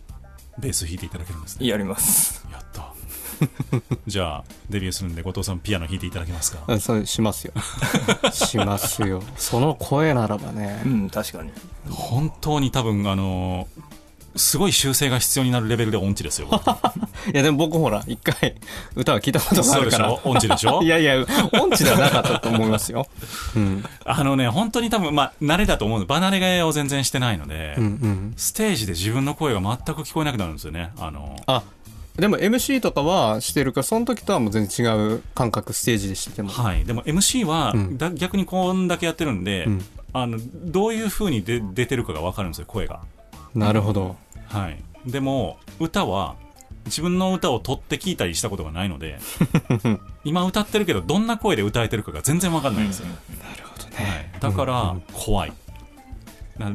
[0.60, 1.66] ベース弾いていただけるんですね。
[1.68, 2.46] やります。
[2.52, 2.94] やった。
[4.06, 6.60] じゃあ、デビューするんで、後藤さんピアノ弾いていただけますか？
[6.68, 7.54] うんそうしますよ
[8.32, 11.52] しますよその声ならばねうん、確かに。
[11.90, 14.01] 本当に多分、あのー
[14.36, 16.48] すごい修正が必要になるレベルで音痴ですよ。
[16.50, 16.62] 僕
[17.34, 18.56] いやでも僕ほら一回
[18.96, 20.14] 歌は聞いたことがあるから。
[20.24, 20.82] 音痴でしょ？
[20.84, 21.26] いやいや
[21.60, 23.08] 音痴ではなかったと思いますよ。
[23.56, 23.84] うん。
[24.06, 28.34] あのね、本当に多分、まあ、慣れだと思う離れ替えを全然してないので、うんうん。
[28.38, 30.92] ステージで自分の声が全く聞こえなくなるんですよね。
[31.00, 31.64] あのあ
[32.18, 36.50] でも MC とかはしてるからその時とはもう全然違う感覚ステージでしてても。
[36.50, 36.84] はい。
[36.84, 37.98] でも MC は、うん。
[37.98, 39.86] だ逆にこんだけやってるんで、うん。
[40.14, 43.00] あの、どういう風にで出てるかがわかるんですよ、声が。
[43.56, 44.16] なるほど
[44.48, 44.84] はい。
[45.06, 46.36] でも、歌は、
[46.86, 49.20] 自分の歌を取って聞いたりしたことがないので、
[50.24, 53.08] 今歌ってるけど、どんな声で歌えてるかが全然わかんないんですよ。
[53.08, 53.14] な
[53.56, 54.40] るほどはい。
[54.40, 55.54] だから、怖い。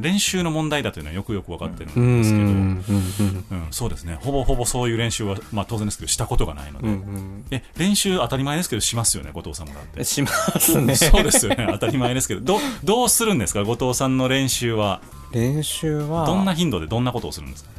[0.01, 2.03] 練習の問題だというのはよくよくわかってるうん。
[2.03, 2.21] うん。
[2.21, 3.65] ですけど、うん。
[3.65, 4.17] うん、そうですね。
[4.21, 6.87] ほぼほぼそういう練習は、まあ当然ですけど、したことがないので。
[6.87, 7.45] うんうん。
[7.51, 9.99] え、練習当たり前ですけど、しますよね、後藤さんもだって。
[9.99, 10.05] うん。
[10.05, 10.95] しますね。
[10.95, 11.67] そうですよね。
[11.71, 12.41] 当たり前ですけど。
[12.41, 15.01] どう、どうするんですか後藤さんの練習は。
[15.31, 16.25] 練習は。
[16.25, 17.69] どんな頻度でどんなことをするんですか？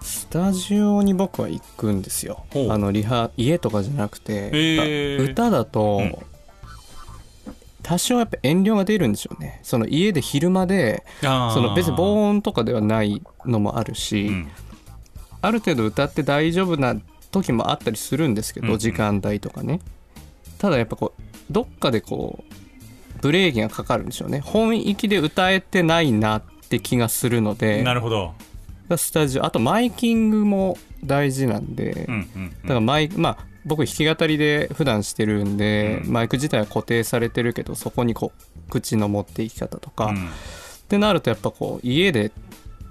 [0.00, 2.46] スタジオに僕は行くんですよ。
[2.70, 5.30] あのリハ家とかじゃなくて、へー。
[5.30, 6.16] 歌だと、うん
[7.88, 9.60] 多少やっぱ遠慮が出るんでしょうね。
[9.62, 11.26] その家で昼間でそ
[11.62, 14.48] の別に防音とかではないのもあるし、うん。
[15.40, 16.96] ある程度歌って大丈夫な
[17.30, 18.78] 時もあったりするんですけど、うんうん。
[18.78, 19.80] 時間帯とかね。
[20.58, 22.54] ただやっぱこうどっかでこう
[23.22, 24.40] ブレーキがかかるんでしょうね。
[24.40, 28.34] 本域で歌えてないなって気がするのでなるほど。
[28.98, 32.50] スタジオあとマイキングも大事なんで、うんうんうん。
[32.50, 36.12] だからマイクまあ僕弾き語りで普段してるんで、うん。
[36.12, 38.32] マイク自体は固定されてるけどそこにこ
[38.66, 40.28] う口の持っていき方とか、っうん。
[40.88, 42.32] てなるとやっぱこう家で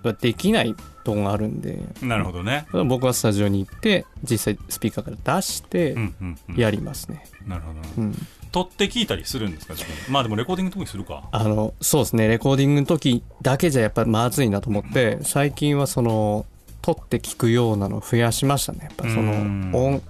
[0.04, 1.80] はできないとこがあるんで。
[2.02, 2.68] なるほどね。
[2.88, 6.56] 僕はスタジオに行って実際スピーカーから出してうんうんうん。
[6.56, 7.88] やりますね、なるほどな。
[7.98, 8.16] うん。
[8.52, 9.96] 撮って聞いたりするんですか自分？
[10.06, 11.28] でまあでもレコーディングの時にするか。
[11.32, 12.28] あのそうですね。
[12.28, 16.46] レコーディングの時だけじゃやっぱまずいなと思って最近はその
[16.82, 18.80] 撮って聞くようなのを増やしましたね。
[18.84, 19.72] やっぱそのうん。
[19.74, 20.02] 音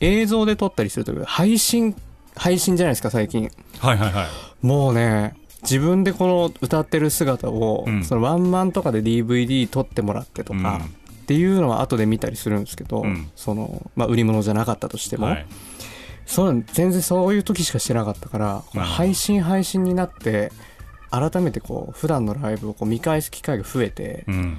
[0.00, 1.94] 映像で撮ったりすると配信
[2.36, 4.26] 配信じゃないですか最近はいはいはい。
[4.66, 10.80] もうね自分でこの歌ってる姿を、うんそのワンマンとかで DVD 撮ってもらってとか、
[11.22, 15.46] っていうのは後で見たりするんですけど、うんそのまあ、売り物じゃなかったとしても、はい。
[16.26, 20.52] その全然そういう時しかしてなかったから配信配信になって
[21.10, 24.58] 改めてこう普段のライブをこう見返す機会が増えて、うん。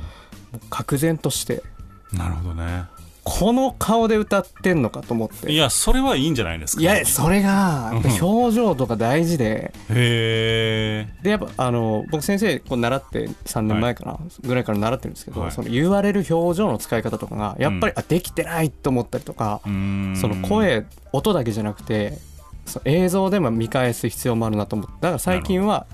[0.52, 1.63] もう愕然として
[2.12, 2.86] なるほどね。
[3.23, 5.51] この顔で歌ってんのかと思って。
[5.51, 6.82] いや、それはいいんじゃないですか。
[6.82, 11.08] いやそれが表情とか大事で、へえ。
[11.21, 15.51] でやっぱあの僕先生こう習って3年前かな、ぐらいから習ってるんですけど、はい。
[15.51, 20.36] その言われる表情の使い方とかがやっぱり、あできてないと思ったりとか、その。
[20.47, 22.17] 声音だけじゃなくて
[22.65, 24.93] その映像でも見返す必要もあるなと思って。
[25.01, 25.86] だから最近は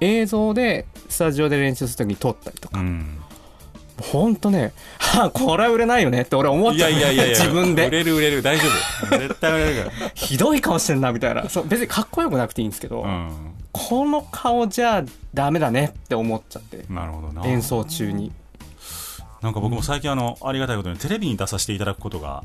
[0.00, 3.18] 映像でスタジオで練習する時に撮ったりとか、うん。
[4.00, 6.92] ほんとね、は あ、これは売れないよねって俺思っいちゃう。
[6.92, 8.64] やいやいやいや、自分売でれる売れる、大丈
[9.08, 9.18] 夫。
[9.18, 11.48] 絶対売れるか ひどい顔してんなみたいな。
[11.48, 13.08] そう別にかっこよくなくていいんですけど、ら。
[13.08, 13.30] うん。
[13.72, 15.04] この顔じゃ
[15.34, 16.84] ダメだねって思っちゃって。
[16.88, 17.46] なるほどな。
[17.46, 18.32] 演奏中に。
[19.42, 22.42] なんか僕も最近あの、ありがたいことにテレビに出させていただくことが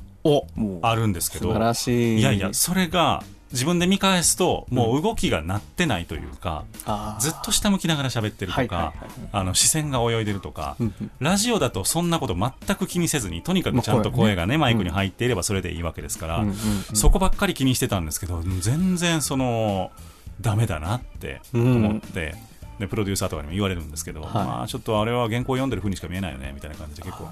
[0.82, 2.20] あるんですけど、素晴らしい。
[2.20, 7.22] いやいや、それが自分で見返すと、もう動きがなってないというか、あー。
[7.22, 8.94] ずっと下向きながら喋ってるとか、
[9.32, 16.56] あの視線が泳いでるとかうんうん、ラジオだとそんなこと全く気にせずに、とにかくちゃんと声がね、マイクに入っていればそれでいいわけですからうんうん、うん。
[16.94, 19.92] そこばっかり気にしてたんですけど、全然その、
[20.40, 22.36] ダメだなって思って、
[22.80, 24.32] ね、プロデューサーとかにも言われるんですけど、はい。
[24.34, 27.30] まあ、ちょっとあれは原稿読んでる風にしか見えないよねみたいな感じで結構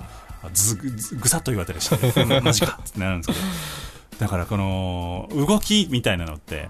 [0.53, 6.69] ずぐさっと言われたりして、う んマジかってなるんですけどだからこの動きみたいなのって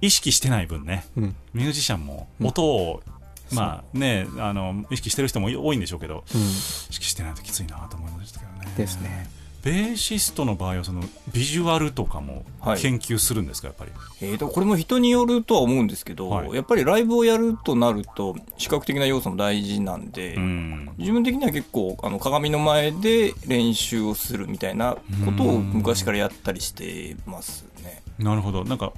[0.00, 1.04] 意識してない分ね。
[1.16, 1.36] うん。
[1.54, 3.02] ミュージシャンも音を、
[3.52, 6.40] まあねあの意識してる人も多いんでしょうけどうん。
[6.40, 8.72] 意識してないときついなと思いましたけどね。
[8.76, 9.28] ですね
[9.66, 11.02] ベーシストの場合はその
[11.32, 12.80] ビジュアルとかもはい。
[12.80, 16.54] 研究するんですかやっぱり、えーとこれも人によるとは思うんですけど、はい。
[16.54, 20.90] やっぱりライブをやるとなると視覚的な要素も大事なんで、うん。
[20.98, 28.02] 自分的には結構あの鏡の前で練習をするみたいなことを昔からやったりしてますね。
[28.18, 28.64] なるほど。
[28.64, 28.92] なんか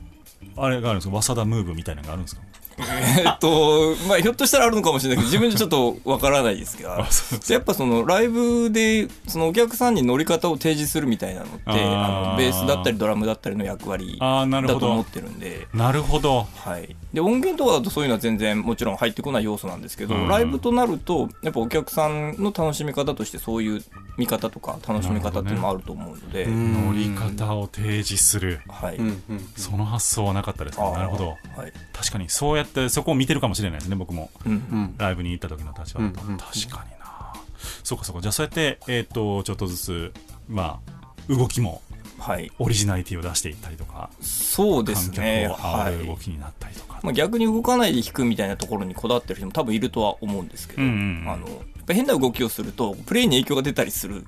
[0.57, 1.23] あれがあるんですか？
[1.23, 2.43] 早稲田ムーブみたいなのがあるんですか？
[3.19, 7.07] えっと、まあ、ひょっとしたらあるのかもしれないけど、自分じゃちょっとわからないですが、
[7.49, 12.29] やっぱそのライブで、そのお客さんに乗り方を提示するみたいなのって、あー。
[12.29, 14.81] あのベースだったりドラムだったりの役割あーなるほど。
[14.81, 16.47] だと思ってるんで、なるほど。
[16.57, 16.95] はい。
[17.13, 20.29] で、音源とかだとそういうのは全然もちろん入ってこない要素なんですけど、うん。
[20.29, 23.83] ライブとなると、やっぱお客さんの楽しみ方としてそういう
[24.17, 28.61] 見方とか楽しみ方っていうのもあると思うので、乗り方を提示する。
[28.69, 28.97] はい。
[28.97, 30.91] うんうんその発想はなかったですね。
[30.93, 31.29] なるほど。
[31.57, 31.73] はい。
[31.93, 34.31] 確かにそうやってそこを見てるかもしれないですね僕も。
[34.47, 34.53] うん。
[34.53, 34.95] うん。
[34.99, 36.37] ライブに行った時の立場だと、うんうん。
[36.39, 37.33] 確かにな。
[37.83, 38.23] そうかそうか。
[38.23, 40.13] じゃあそうやってえっ、とちょっとずつ
[40.49, 41.83] まあ動きも
[42.19, 42.51] はい。
[42.59, 45.49] オリジナリティを出していったりとかそうです観客ね。
[45.49, 46.17] をはい煽る動。
[46.17, 51.31] きになったりとか、まあ、逆に動かないで弾くみたいなところにこだわってる人も多分いるとは思うんですけど、うんうんうん。
[51.31, 51.47] あの
[51.89, 54.27] 変な動きをするとプレイに影響が出たりする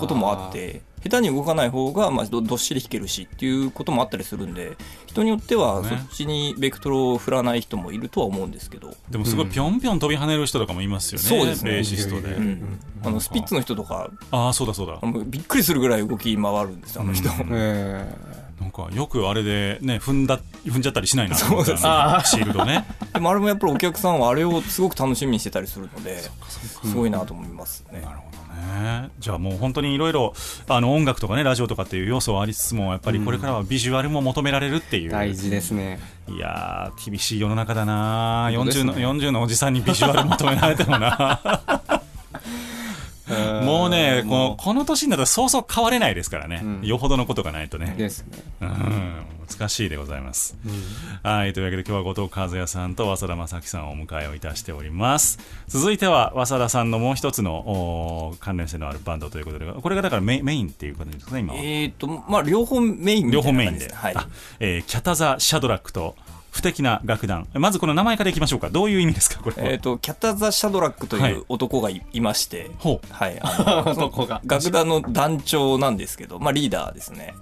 [0.00, 5.88] こともあって下手に動かない方がまあどどっしり弾けるしっていうこともあったりするんで人によってはね。
[5.88, 11.72] そっちにベクトルを振らない人もいるとは思うんですけど、でもすごいぴょんぴょん飛び跳ねる人とかもいますよね、そうですね。
[11.72, 14.98] ベーシストで、うんあのスピッツの人とかああそうだそうだ。
[15.26, 17.48] びっくりするぐらい動き回るんですよあの人、うん。
[17.52, 18.12] え
[18.60, 22.86] なんかよくあれでね踏んだ踏んじゃったりしないなそうですシールドね。
[23.14, 26.30] でもあれもやっぱりお客さんはあれをすごく楽しみにしてたりするのです
[26.94, 29.10] ごいなと思いますね、なるほどね。
[29.18, 30.34] じゃあもう本当にいろいろ
[30.68, 36.00] あの音楽とかねラジオとかっていう要素はありつつもやっぱりこれからはビジュアルも求められるっていう、ー大事ですね。
[36.28, 39.02] いやー厳しい世の中だな、40ね。
[39.02, 41.40] の40のおじさんにビジュアル求められてもな
[43.64, 44.62] もうねこう。
[44.62, 46.80] この年になったらそうそう変われないですからね、うん。
[46.82, 47.94] よほどのことがないとね。
[47.96, 48.38] ですね。
[48.62, 49.14] うん。
[49.48, 50.58] 難しいでございます、
[51.22, 51.54] はい。
[51.54, 55.38] というわけで今日は後藤和也さんと早稲田正樹さんをお迎えをいたしております。
[55.68, 64.14] 続いては早稲田さんのもう一つのお関連性のあるバンドということでこれがだからメイメインっていう感じですかね今は、えーとまあ両方メイン両方メインで、はい。
[64.16, 64.28] あ
[64.60, 66.14] えーキャタザ・シャドラックと
[66.50, 67.46] 不敵な楽団。
[67.54, 68.70] まずこの名前からいきましょうか。
[68.70, 74.40] どういう意味ですかこれは、えー、とキャタザ・シャドラックとはいいう男がい,、まして、ほはい、あの 男が。
[74.44, 77.34] 楽団の団長なんですけど、まあ、リーダーですね。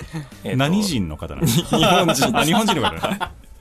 [0.45, 1.77] えーと何人の方なんですか？
[1.79, 2.39] 日本人。
[2.39, 3.19] あ日本人の方ね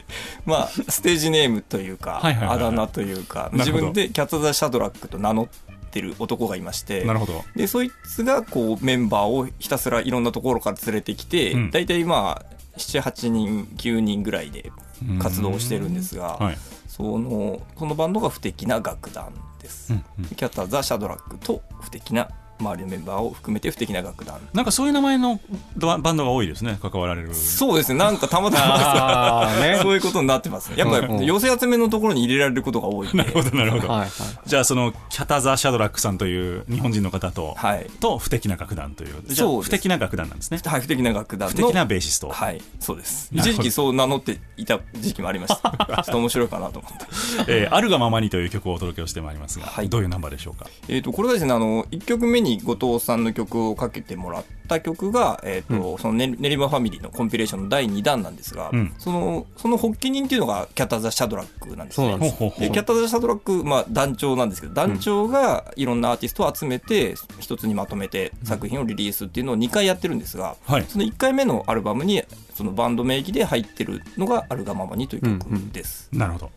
[0.45, 7.43] まあ、ステージネームというか、はいはいはいあだ名というか、自分でキャタザ・シャドラックと名乗ってる男がいましてな、るほど。
[7.55, 11.71] でそいつがこうメンバーをひたすらいろんなところから連れてきて、うん。
[11.71, 14.71] 大体まあ、7、8人、9人ぐらいで
[15.19, 16.58] 活動をしてるんですが、はい。
[16.88, 19.93] そのそのバンドが不敵な楽団です。
[19.93, 20.25] うんうん。
[20.25, 22.29] キャタザ・シャドラックと不敵な
[22.60, 24.39] 周りのメンバーを含めて不敵な楽団。
[24.54, 25.39] なんかそういう名前の
[25.76, 30.76] ババンドが多いですね関わられるそうですね、なんかたまたあーねま そういうことになってますね。
[30.78, 33.10] やっぱうんうん寄せ集めのところに入れられることが多い。
[33.13, 34.10] なるほどなるほど、はいはい
[34.46, 37.88] じゃあそのキャタザ・シャドラックさんという日本人の方と、はい。
[38.00, 41.56] と不敵な楽団というじゃあ不敵な楽団なんですねはい、不敵な楽団の。
[41.56, 43.30] 不敵なベーシスト、はい、そうです。
[43.34, 45.72] 一時期そう名乗っていた時期もありました。
[45.88, 47.06] ちょっと面白いかなと思って。
[47.48, 50.68] えーあるがままにという曲をお届けをしてまいりますが、はいどういうナンバーでしょうか？
[50.88, 58.93] えっと、これがですね、あの、1曲目に後藤さんの曲をかけてもらった曲が、えっ、と、そのね練馬ファミリーのコンピレーションの第2弾なんですが、うん。
[58.97, 62.17] その、その発起人っていうのがキャタザ・シャドラックなんですね。
[62.17, 70.85] でキャタザ・シャドラック、まあ、団長なんですけど団長がいろんなアーティストを集めて一つにまとめて作品をリリースっていうのを2回やってるんですが、はい。
[70.87, 72.23] その1回目のアルバムに
[72.54, 76.10] そのバンド名義で入ってるのが「あるがままに」という曲です。
[76.12, 76.52] なるほど。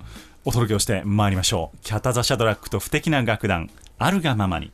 [0.44, 1.78] お届けをしてまいりましょう。
[1.82, 3.68] キャタザ・シャドラックと不敵な楽団
[3.98, 4.70] あるがままに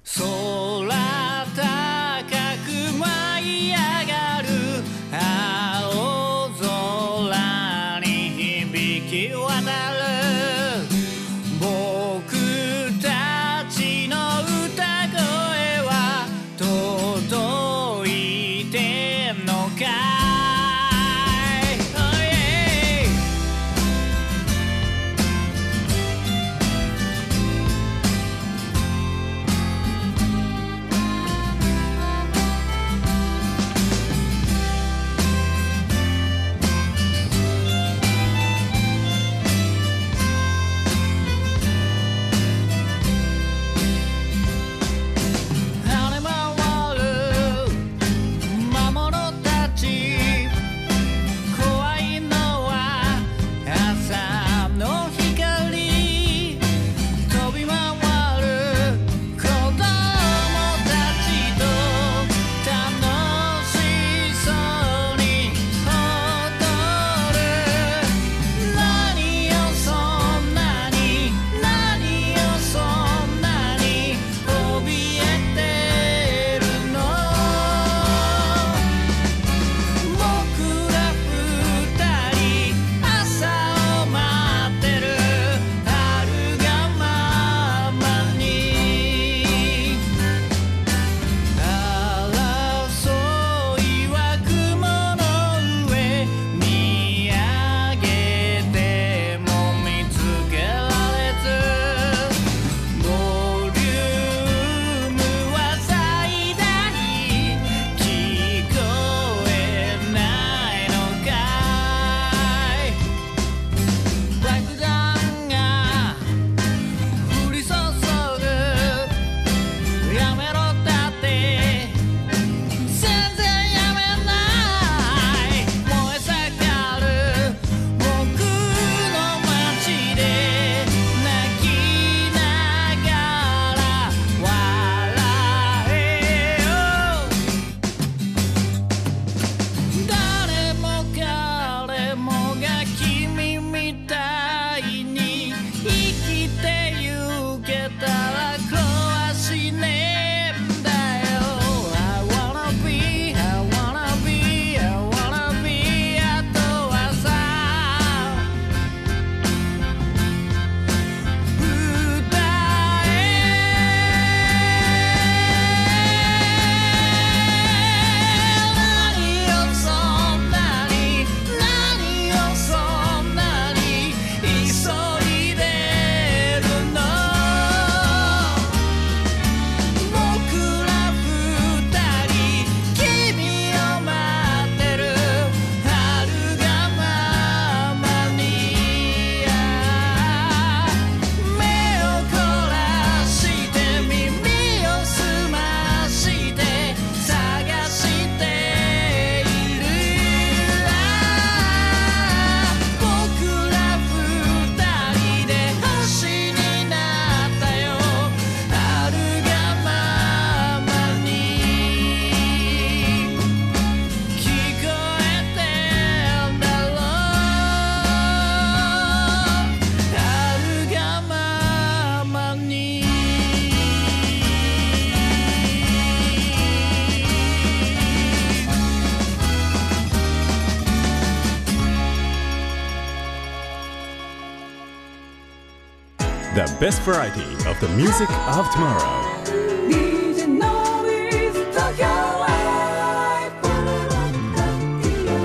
[236.85, 239.01] best variety of the music of tomorrow.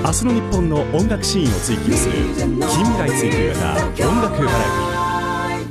[0.04, 5.68] 明日の日本の音楽シーンを追求する近未来追求型音楽バラエテ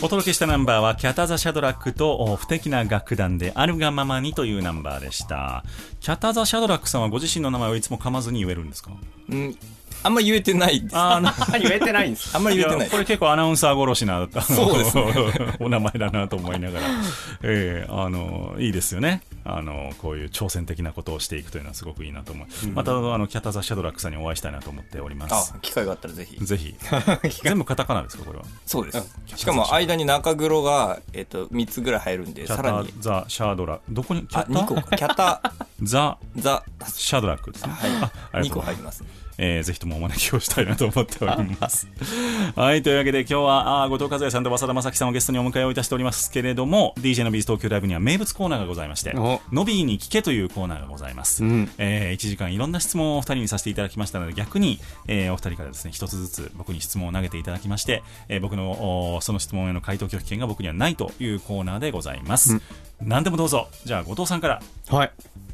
[0.00, 5.62] ィお届けしたナンバーはキャタザ・シャドラックとお不敵な楽団であるがままにというナンバーでした。
[6.00, 8.90] キャタザ・シャドラックさんはご自身の名前をいつも噛まずに言えるんですか？
[9.28, 9.56] うん
[10.04, 10.96] あんま言えてないです。
[10.96, 12.36] あの言えてないんです。
[12.36, 12.84] あんまり言えてない。
[12.84, 14.98] やこれ結構アナウンサー殺しなあのそうです
[15.60, 16.86] お名前だなと思いながら、
[17.42, 19.22] ええあのいいですよね。
[19.46, 25.52] あのこういう挑戦的なことをしていくというのはすごくいいなと思う、またあのキャタザ・シャドラックさんにお会いしたいなと思っております。
[25.54, 26.36] あ機会があったらぜひ。
[26.44, 26.74] ぜひ。
[27.42, 28.44] 全部カタカナですかこれは？
[28.66, 29.16] そうです。
[29.36, 32.88] しかも間に中黒が、えっと3つぐらい入るんでさらに。
[32.88, 34.74] タザ・シャドラどこにキャあタ2個。
[34.74, 35.52] かキャタ。
[35.82, 36.62] ザ・ザ。
[36.94, 37.72] シャドラックですね。
[37.72, 37.90] はい。
[38.02, 39.02] ああり2個がとうございます。
[39.02, 41.88] 入りますえーぜひともお招きをしたいなと思っております。
[42.56, 51.44] はい、というわけで今日は、あー後藤和也さんと早田正樹さんをゲストにお迎えをいたしておりますけれども、DJ のビーズ東京ライブには名物コーナーがございましてお、ノビーに聞けというコーナーがございます。
[51.44, 62.60] うんえ1時間いろんな質問をお二人にさせていただきましたので、逆に、えーお二人からですね、一つずつ僕に質問を投げていただきまして、えー僕のおその質問への回答拒否権が僕にはないというコーナーでございます。
[63.02, 63.68] 何でもどうぞ。
[63.84, 65.10] じゃあ、後藤さんからはい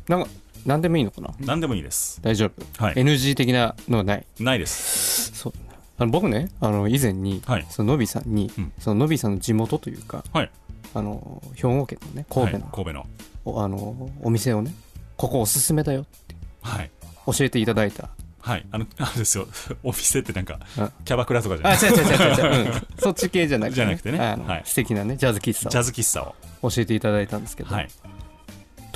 [0.09, 0.28] なんか
[0.67, 1.31] 何でもいいのかな？
[1.41, 2.21] 何でもいいです。
[2.23, 4.27] 大丈夫、はい NG 的なのはない？
[4.39, 5.33] ないです。
[5.33, 5.53] そう
[5.99, 10.51] あの僕ねあの以前に、はいそののびさんに、うんそののびさんの地元というかはい。
[10.93, 13.07] あの兵庫県のね神戸の,、はい、神戸の。
[13.45, 14.75] おあのお店をね
[15.17, 16.91] ここおすすめだよってはい。
[17.27, 18.09] 教えていただいた
[18.41, 18.67] はい。
[18.73, 19.47] あの、あれですよ。
[19.83, 21.81] お店ってなんかうん、キャバクラとかじゃあない？
[21.81, 26.35] 違う違う違う違う、うん、 そっち系じゃなくて、じゃなくてねはい素敵なねジャズ喫茶ジャズ喫茶を。
[26.63, 27.89] を教えていただいたんですけど、はい。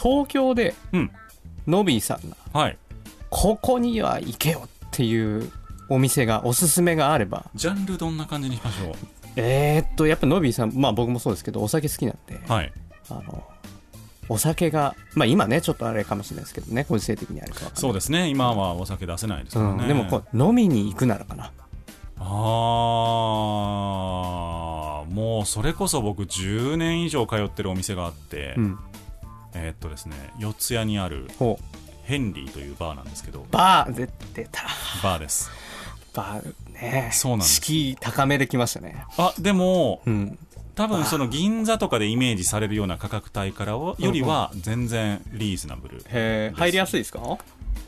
[0.03, 1.11] 東京でうん。
[1.67, 2.79] のびさんがはい。
[3.31, 5.51] ここには行けよっていう
[5.89, 8.95] お店がおすすめがあればジャンルどんな感じにしましょ
[9.37, 12.53] えー、っとやっぱのびさんまあ僕もそうですけどお酒好きなんで、う。
[12.53, 12.73] はい。
[13.11, 13.43] あの
[14.29, 18.29] お酒がまあ今ねちょっとあれかもしれないですけどねご時世的にあるかそうですね。
[18.29, 19.83] 今はお酒出せないですからね。
[19.83, 21.51] うん、でもこう飲みに行くならかな
[22.17, 22.23] あ
[25.03, 28.79] あ、もうそれこそ僕10年以上通ってるお店があって、うん
[29.55, 31.29] えーっとですね、四谷にある
[32.05, 34.63] ヘンリーというバーなんですけど、バーで出た。
[35.03, 35.51] バーです。
[36.13, 37.11] バーね。
[37.13, 39.05] そうなんです敷居高めできましたね。
[39.17, 40.39] あ、でも、うん
[40.75, 45.99] 多分その銀座とかでイメージされるような価格帯からはよりは全然リーズナブル。
[45.99, 47.39] へえ入りやすいですか？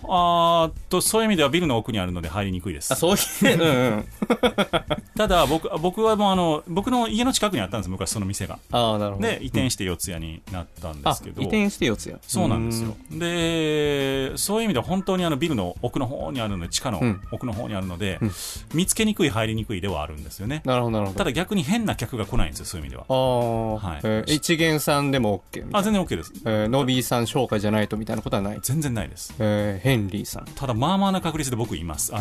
[0.08, 2.96] あと、そういう意味ではビルの奥にあるので入りにくいですあ。
[2.96, 4.04] そういううんうん
[5.16, 8.58] ただ僕、僕はもうあの、僕の家の近くにあったんです、昔その店が。
[8.70, 11.40] ああなるほどで、移転して四谷になったんであすけど。
[11.40, 12.94] 移転して四谷そうなんですよ。
[13.10, 18.32] で、そういう意味では本当にあのビルの奥の方にあるので、地下のうん奥の方にあるので、うん
[18.74, 20.60] 見つけにくい、入りにくいではあるんですよね。
[20.64, 23.04] なるほどなるほどただ逆に変な客が来ないんですよ、そういう意味では。
[23.08, 24.00] ああ、はい。
[24.04, 26.32] えー一元さんでも OK みたあ、いな全然 OK です。
[26.44, 29.08] えーノビーさん紹介じゃないとみたいなことはない、全然ない。
[29.08, 29.34] です。
[29.38, 30.44] えーヘンリーさん。
[30.54, 32.12] ただ、まあまあな確率で僕います。
[32.14, 32.18] あ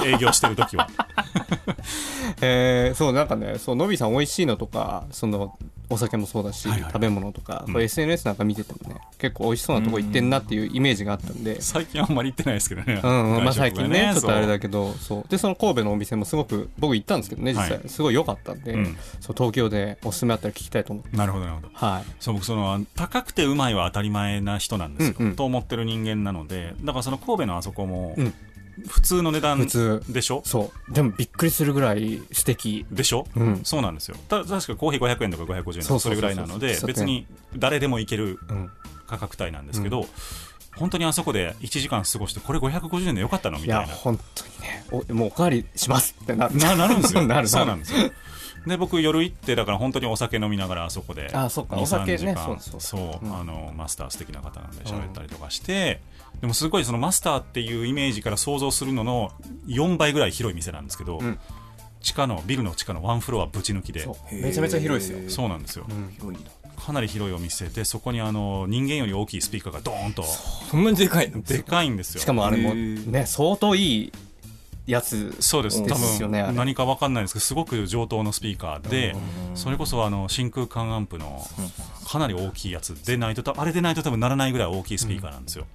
[0.00, 0.88] の営業してる時は。
[2.40, 5.56] えーそうなんかねそうノビーさん美味しいのとかその
[5.90, 7.82] お酒もそうだし、はいはい食べ物とか、うん。
[7.82, 13.00] SNS なんか見ててもね結構美味しそうなとこ行ってんなっていうイメージがあったんで、最近あんまり行ってないですけどね。
[13.02, 15.24] うんうん まあ、最近ねちょっとあれだけけどそう。
[15.28, 18.96] でその神戸のお店もすごく僕行ったんですけどね実際、はいすごい良かったんで、うん。
[19.20, 21.70] そう東京でおすすめあったら聞きたいと思ってなるほど、なるほど。
[21.72, 22.04] はい。
[22.20, 25.36] そう僕その高くてうまいは当たり前な人なんですよ、うんうん。
[25.36, 28.34] と思ってる人間なのでだからその神戸のあそこもうん。
[28.88, 29.68] 普通の値段
[30.08, 30.42] でしょ？
[30.44, 30.92] そう。
[30.92, 32.84] でもびっくりするぐらい素敵。
[32.90, 33.60] でしょ、うん。
[33.62, 34.16] そうなんですよ。
[34.28, 37.24] た確かコーヒー500円とか550円とかそれぐらいなので別に
[37.56, 38.70] 誰でも行けるうん。
[39.06, 40.06] 価格帯なんですけど、
[40.76, 43.58] 本当にあそこで1時間過ごしてこれ550円でよかったの？
[43.58, 44.84] みいやたいな本当にね。
[44.90, 46.56] おもうおかわりしますってなる。
[46.56, 47.22] ななるんですよ。
[47.28, 47.46] なる。
[47.46, 48.10] そうなんですよ
[48.66, 52.80] で僕夜行ってだから本当にお酒飲みながらあそこであそっか2お酒ね3時間そうそう。
[52.80, 53.36] そう、うん。
[53.36, 56.00] あのマスター素敵な方なんで喋ったりとかして、
[56.40, 59.32] でもすごいそのマスターっていうイメージから想像するのの
[59.66, 61.38] 4倍ぐらい広い店なんですけど、ん。
[62.00, 64.06] 地下のビルの地下のワンフロアぶち抜きで。
[64.30, 65.30] めちゃめちゃ広いですよ。
[65.30, 65.86] そうなんですよ、
[66.18, 66.50] 広いんだ。
[66.76, 70.22] かなり広いお店でそこにあの人間より大きいスピーカーがドーンと。
[70.22, 71.40] そんなにでかいの？
[71.40, 72.20] でかいんですよ。
[72.20, 74.12] しかもあれもね相当いい
[74.86, 75.82] やつそうです。
[75.82, 79.16] 多ですよね何か分かんないですけどすごく上等のスピーカーで
[79.54, 81.42] それこそあの真空管アンプの
[82.06, 85.66] かなり大きいやつでないとたあれでないと多分ならないぐらい大きいスピーカーなんですよ、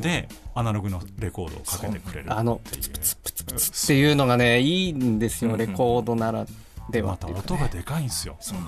[0.00, 2.32] でアナログのレコードをかけてくれる。
[2.32, 6.46] あのプツプツプツプツっていうのがねいいんですよレコードなら
[6.90, 8.58] ではまた音がでかいんですよそう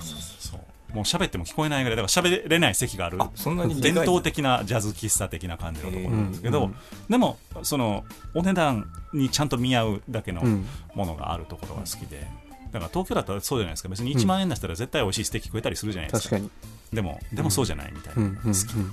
[0.93, 6.71] もう喋っても聞こえないぐらいだから喋れない席があるそんなにでかい伝統的なジャズ喫茶的な感じのところなんですけど、
[7.09, 10.65] でもそのお値段にちゃんと見合うだけのうん。
[10.95, 12.27] ものがあるところが好きで、
[12.71, 13.89] だから東京だったらそうじゃないですか。
[13.89, 16.49] 別に1万円出したら絶対美味しいステーキ食えたりするじゃないですか、確か
[16.91, 16.95] に。
[16.95, 18.37] でもでもそうじゃないみたいな、うんうんうん。
[18.37, 18.83] 好き、は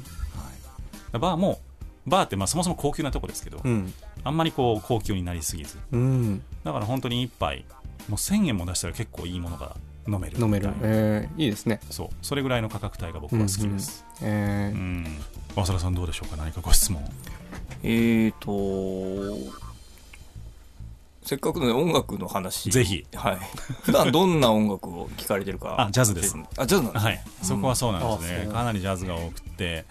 [1.14, 1.60] い、バーも
[2.06, 3.92] バーってまあそもそも高級なとこですけど、うん。
[4.22, 5.78] あんまりこう高級になりすぎず。
[5.90, 6.42] うん。
[6.62, 7.64] だから本当に一杯
[8.08, 9.76] もう1000円も出したら結構いいものが
[10.08, 10.38] 飲める。
[10.40, 10.70] 飲める。
[10.82, 11.80] えーいいですね。
[11.90, 12.08] そう。
[12.22, 14.04] それぐらいの価格帯が僕は好きです。
[14.22, 14.76] えー。
[14.76, 15.06] うん。
[15.54, 16.36] 早田さんどうでしょうか？
[16.36, 17.02] 何かご質問。
[17.82, 19.66] えーと
[21.22, 22.70] せっかくのね音楽の話。
[22.70, 23.04] ぜひ。
[23.14, 23.38] はい。
[23.82, 25.74] 普段どんな音楽を聴かれてるか。
[25.86, 26.36] あジャズです。
[26.56, 27.10] あジャズなんですね。
[27.10, 28.52] はい、そこはそうなんですね、う。
[28.52, 29.86] かなりジャズが多くて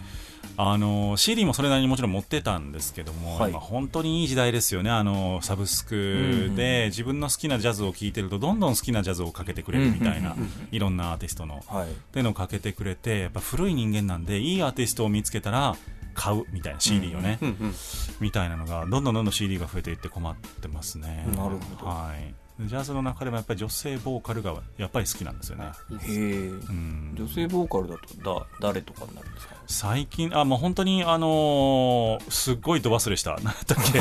[0.58, 3.52] あの CD もそれなりにもちろん持ってたんですけども、はい。
[3.52, 4.90] 今本当にいい時代ですよね。
[4.90, 10.36] あのサブスクで自分の好きなジャズを聴いてるとどんどん好きなジャズをかけてくれるみたいな、
[10.72, 11.64] いろんなアーティストの。
[11.68, 11.88] はい。
[11.88, 15.76] っていうのをかけてくれてやっぱ古い人間なんでいいアーティストを見つけたら
[16.14, 17.40] 買うみたいな CD をね、
[18.20, 21.26] みたいなのがどんどんどんどん CD が増えていって困ってますね。
[21.36, 21.86] なるほど。
[21.86, 26.48] はいジャズの中でもやっぱり女性ボーカルがやっぱり好きなんですよね、へえ。
[26.48, 29.56] うん、女性ボーカルだとだ誰とかになるんですか？
[29.68, 33.32] 最近あもう本当にあのーすっごい度忘れした。
[33.44, 34.00] 何だったっけ。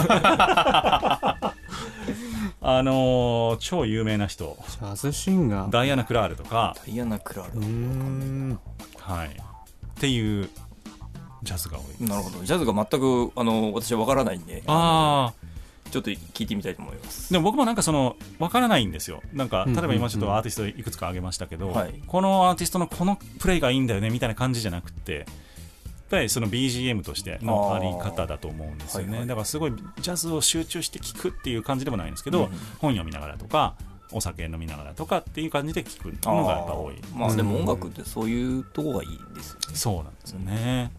[2.61, 4.57] あのー超有名な人。
[4.71, 5.71] ジャズシンガー。
[5.71, 7.59] ダイアナ・クラールとか、ダイアナ・クラール。
[7.61, 8.59] うーん。
[9.01, 9.31] はい、っ
[9.97, 10.49] ていう
[11.43, 12.43] ジャズが多いなるほど。
[12.45, 14.63] ジャズが全くあの私は分からないんで。
[14.67, 15.45] ああ
[15.95, 17.33] ちょっと聞いてみたいと思います。
[17.33, 19.23] でも僕もなんかその分からないんですよ。
[19.33, 22.03] なんかうん例えば今ちょっとアーティストいくつか挙げましたけど、はい。
[22.05, 25.27] このアーティストのこのプレイがいいんだよねみたいな感じじゃなくてやっ
[26.11, 29.29] ぱりその BGM としてのあり方だと思うんですよね、はいはい。
[29.29, 33.77] だからすごいジャズを集中して聴くっていう感じでもないんですけど、うん本読みながらとか
[34.11, 36.97] お酒飲みながらとかっていう感じで聴くのがやっぱ多い。
[37.15, 39.77] まあでも音楽ってそういうとこがいいですよね。
[39.77, 40.91] そうなんですよね、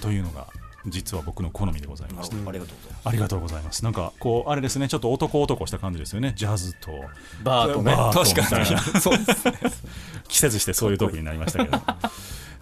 [0.00, 0.46] というのが
[0.86, 2.36] 実は僕の好みでございまして。
[2.36, 3.08] なるほどありがとうございます。
[3.08, 3.84] ありがとうございます。
[3.84, 4.88] なんかこうあれですね。
[4.88, 6.32] ちょっと男男した感じですよね。
[6.36, 7.04] ジャズと。
[7.42, 7.94] バーとね。
[7.94, 8.24] バーと。
[8.24, 8.60] 確かに。
[8.60, 9.00] みたいな。
[9.00, 9.54] そうですね。
[10.28, 11.78] 季節してそういうトークになりましたけど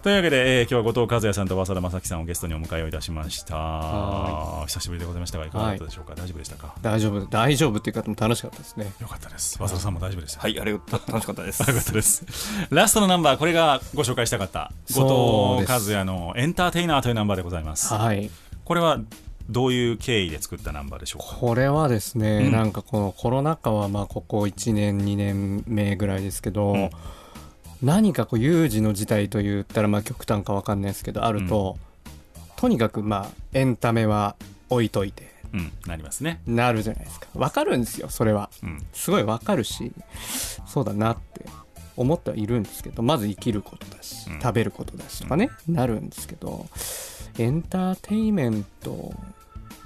[0.05, 3.55] というわけで、えー今日は後藤和也さんと早稲田正樹さんをゲストにお迎えをいたしました。
[3.55, 6.75] は久しぶりでございましたがいかがだったでしょうか、大丈夫でしたか？
[6.83, 7.25] 大丈夫。
[7.25, 8.93] 大丈夫っていう方も楽しかったですね。
[9.01, 9.57] よかったです。
[9.57, 10.41] 早稲田さんも大丈夫でした。
[10.41, 11.01] はいありがとう。
[11.11, 11.59] 楽しかったです。
[11.67, 12.23] よかったです。
[12.69, 17.91] ラストのナンバーこれがご紹介したかった後藤和也のエンターテイナーというナンバーでございます。
[17.91, 18.29] はい。
[18.63, 18.99] これは
[19.49, 21.35] どういう経緯で作ったナンバーでしょうか？
[21.39, 22.51] これはですね、うん。
[22.51, 26.89] なんかこのコロナ禍はまあここ1年2年目ぐらいですけど、うん
[27.83, 31.77] 何かこう有事の事態と言ったらまあ極端か分かんないですけどあると、
[32.55, 34.35] とにかくまあエンタメは
[34.69, 35.33] 置いといて。
[35.53, 35.71] うん。
[35.85, 36.41] なりますね。
[36.45, 37.27] なるじゃないですか。
[37.33, 38.49] 分かるんですよそれは。
[38.63, 38.85] うん。
[38.93, 39.93] すごい分かるし
[40.65, 41.45] そうだなって
[41.95, 44.41] 思ってはいるんですけどまず生きることだし、うん。
[44.41, 46.65] 食べることだしとかね、なるんですけど
[47.37, 49.13] エンターテイメント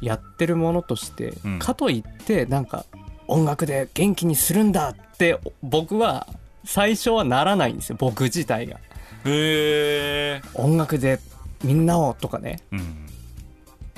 [0.01, 1.59] やってるものとして、うん。
[1.59, 2.85] かといってなんか
[3.27, 6.27] 音楽で元気にするんだって僕は
[6.65, 8.77] 最初はならないんですよ僕自体が。
[9.25, 11.19] へえ音楽で
[11.63, 12.59] みんなをとかね。
[12.71, 12.79] うん。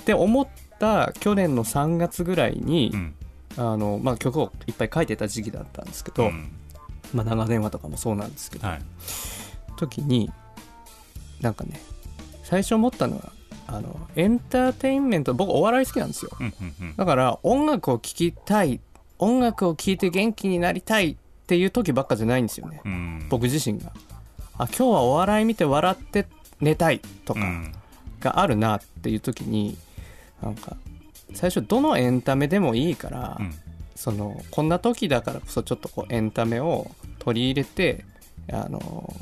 [0.02, 0.48] って思っ
[0.80, 3.14] た去年の3月ぐらいに、うん。
[3.58, 6.52] あのまあ、曲をいっぱい書いてた時期だったんですけど、うん。
[7.14, 8.82] まあ、長電話とかもそうなんですけど、はい。
[9.78, 10.32] 時に
[11.42, 11.82] なんかね
[12.44, 13.32] 最初思ったのは
[13.68, 16.32] あのエンターテインメント僕お笑い好きなんですよ。
[16.98, 18.82] だから音楽を聴きたい
[19.18, 21.18] 音楽を聴いて元気になりたい
[21.52, 22.80] っていう時ばっかじゃないんですよね。
[22.86, 23.26] うん。
[23.28, 23.92] 僕自身が。
[24.58, 26.26] あ今日はお笑い見て笑って
[26.62, 27.74] 寝たいとかうん。
[28.22, 29.78] があるなっていう時に
[30.42, 30.78] なんか
[31.34, 33.54] 最初どのエンタメでもいいから、うん。
[33.96, 36.90] そのこんな時だからこそちょっとこうエンタメを
[37.20, 38.06] 取り入れて
[38.50, 39.14] あの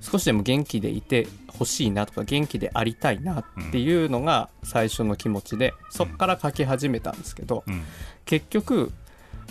[0.00, 7.82] 少しでも元気でいてほしいなとか元気でありたいなっていうのが最初の気持ちでそっから書き始めたんですけどうん。
[8.24, 8.92] 結局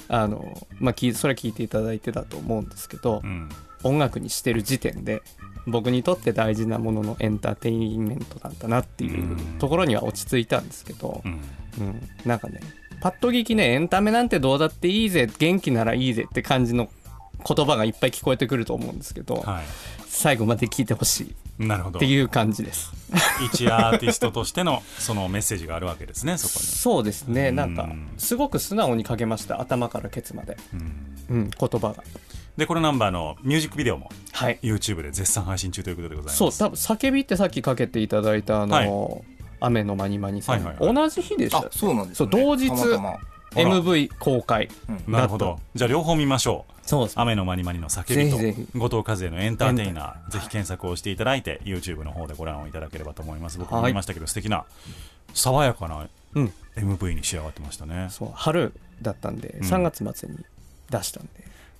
[0.09, 3.49] あの、まあ、それは聞いていただいてたと思うんですけどうん。
[3.83, 5.21] 音楽にしてる時点で
[5.65, 11.39] 僕にとって大事なもののエンターテインメントなんだなっていうところには落ち着いたんですけどう、ん。
[11.79, 12.59] うん、なんかね
[13.01, 16.89] パッと聞きねエンタメなんてどうだっていいぜ元気ならいいぜって感じの
[17.47, 19.61] 言葉がいっぱい聞こえてくると思うんですけど、は
[20.07, 21.35] 最後まで聞いてほしい。
[21.61, 22.93] っていう感じです
[23.45, 27.51] 一アーティストとしてのそのメッセージがあるわけですねそこそうですね。
[27.51, 31.35] なんかうんすごく素直に書けました頭からケツまで、に、うん。
[31.35, 32.03] うん、言葉が。
[32.57, 34.59] でこのナンバーのミュージックビデオもはい。
[34.61, 36.37] YouTube で絶賛配信中ということでございます。
[36.37, 39.23] そう多分叫びってさっきかけていただいたあの、はい。
[39.61, 40.93] 雨のまにまにさん、はいはいはい。
[40.93, 42.29] 同じ日でしたあそうなんですね。
[42.31, 42.69] そう同日。
[42.69, 43.17] たまたま
[43.51, 44.69] MV 公開。
[44.87, 45.11] うん。
[45.11, 46.73] なるほだどじゃあ両方見ましょう。
[46.87, 47.19] そうです。
[47.19, 53.57] 雨のまにまにの叫びと後藤和也のエンターテイナーぜひ検索をしていただいて YouTube の方でご覧をいただければと思います。
[53.57, 54.65] 僕もはい見ましたけど素敵な
[55.33, 56.53] 爽やかなうん。
[56.75, 58.07] MV に仕上がってましたね。
[58.09, 58.31] そう。
[58.33, 59.67] 春だったんで、うん。
[59.67, 60.37] 3月末に
[60.89, 61.29] 出したんで。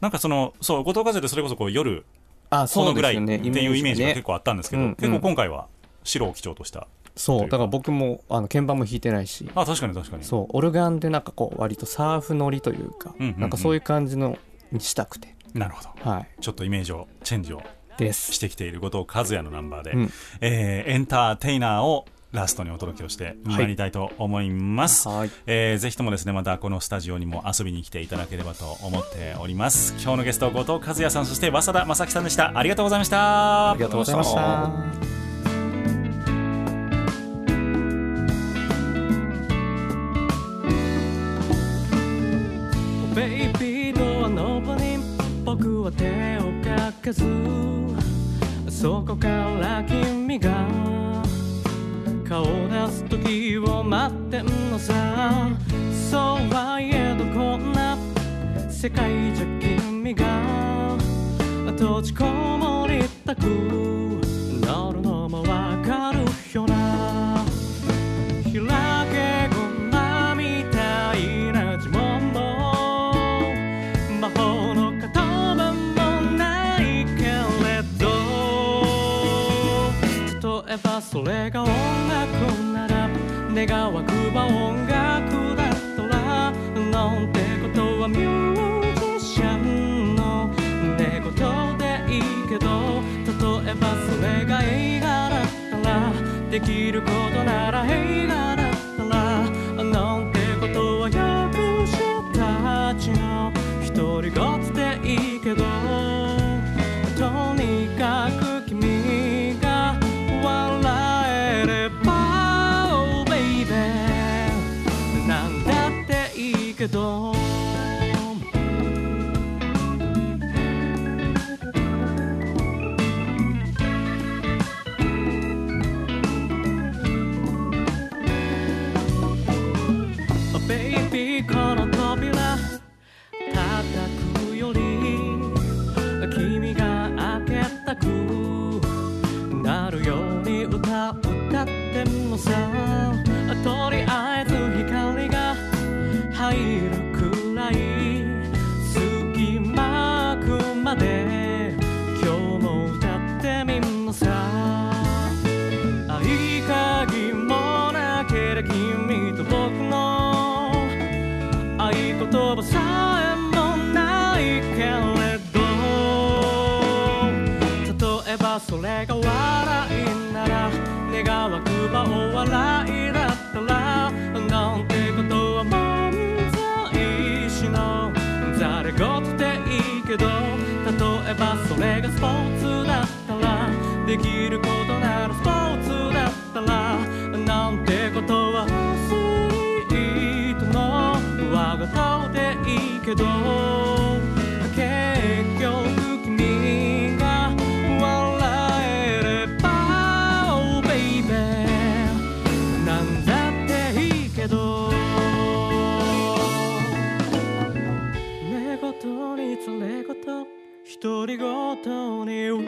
[0.02, 2.06] なんかそのそう後藤和也ってそれこそこう夜
[2.50, 4.96] あこのぐらいっていうイメージが結構構あったんですけど、うんうん。
[4.96, 5.68] 結構今回は
[6.04, 6.88] 白を基調とした
[7.20, 7.50] そう。
[7.50, 9.50] だから僕もあの鍵盤も弾いてないし。
[9.54, 10.24] あ確かに確かに。
[10.24, 10.48] そう。
[10.58, 13.40] オルガンでなんかこう割とサーフ乗りというか、うんうんうん。
[13.42, 14.38] なんかそういう感じの
[14.72, 15.36] にしたくて。
[15.54, 16.10] なるほど。
[16.10, 16.28] はい。
[16.40, 17.62] ちょっとイメージをチェンジを
[18.00, 20.12] してきている後藤和也のナンバーで、うん。
[20.40, 25.32] えーエンターテイナーをラストにお届けをしてまいりたいと思います、はい。
[25.48, 29.94] えーぜひともですねまたこのスタジオにも遊びに来ていただければと思っております。
[30.02, 32.58] 今日のゲスト後藤和也さんそして早稲田正樹さんでした。
[32.58, 33.72] ありがとうございました。
[33.72, 35.29] ありがとうございました
[47.10, 47.26] かけず
[48.70, 49.28] そこか
[49.60, 50.66] ら君が
[52.28, 55.50] 顔出す時を待ってんのさ。
[56.10, 56.22] そう
[56.54, 57.98] はいえどこんな
[58.70, 60.26] 世界じゃ君が
[61.68, 63.42] 閉じこもりたく
[64.66, 65.69] なるのもわ
[83.68, 90.48] 願わくば音楽だったらなんてことはミュージシャンの
[90.98, 93.02] 寝言でいいけど
[93.66, 96.14] 例えばそれが映画だったら
[96.50, 98.29] できることなら映画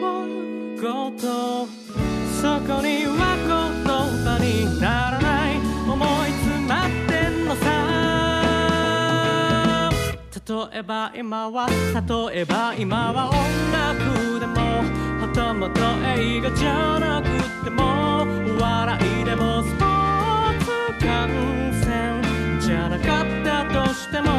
[0.02, 1.20] 言にわ言
[2.40, 3.54] そこには言
[4.24, 4.44] 葉に
[4.80, 5.54] ならない
[5.88, 7.62] 思い詰まってんのさ。
[10.44, 13.36] 例えば今は例えば今は音
[13.70, 14.82] 楽でも
[15.24, 15.80] ほともと
[16.18, 17.28] 映画じゃなく
[17.64, 18.26] ても
[18.60, 20.66] 笑いでもスポーツ
[21.06, 21.30] 観
[21.84, 22.20] 戦
[22.60, 24.30] じゃなかったとしても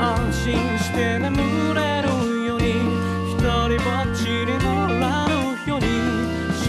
[0.00, 2.08] 安心して眠れる
[2.46, 2.70] ように
[3.30, 4.61] 一人ぼっちに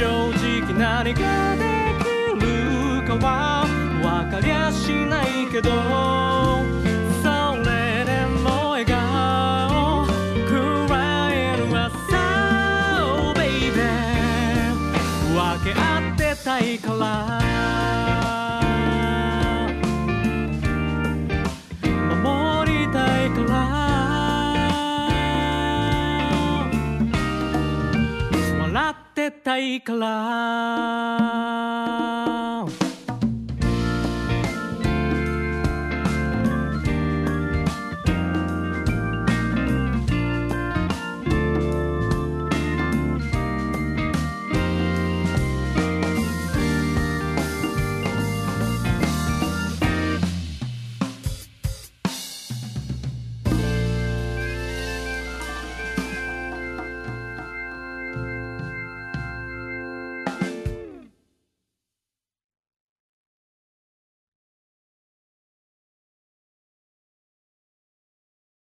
[0.03, 3.65] 正直何ができるかは
[4.01, 6.52] 分かりゃしないけど
[29.43, 29.83] taikla.
[32.63, 32.82] clown.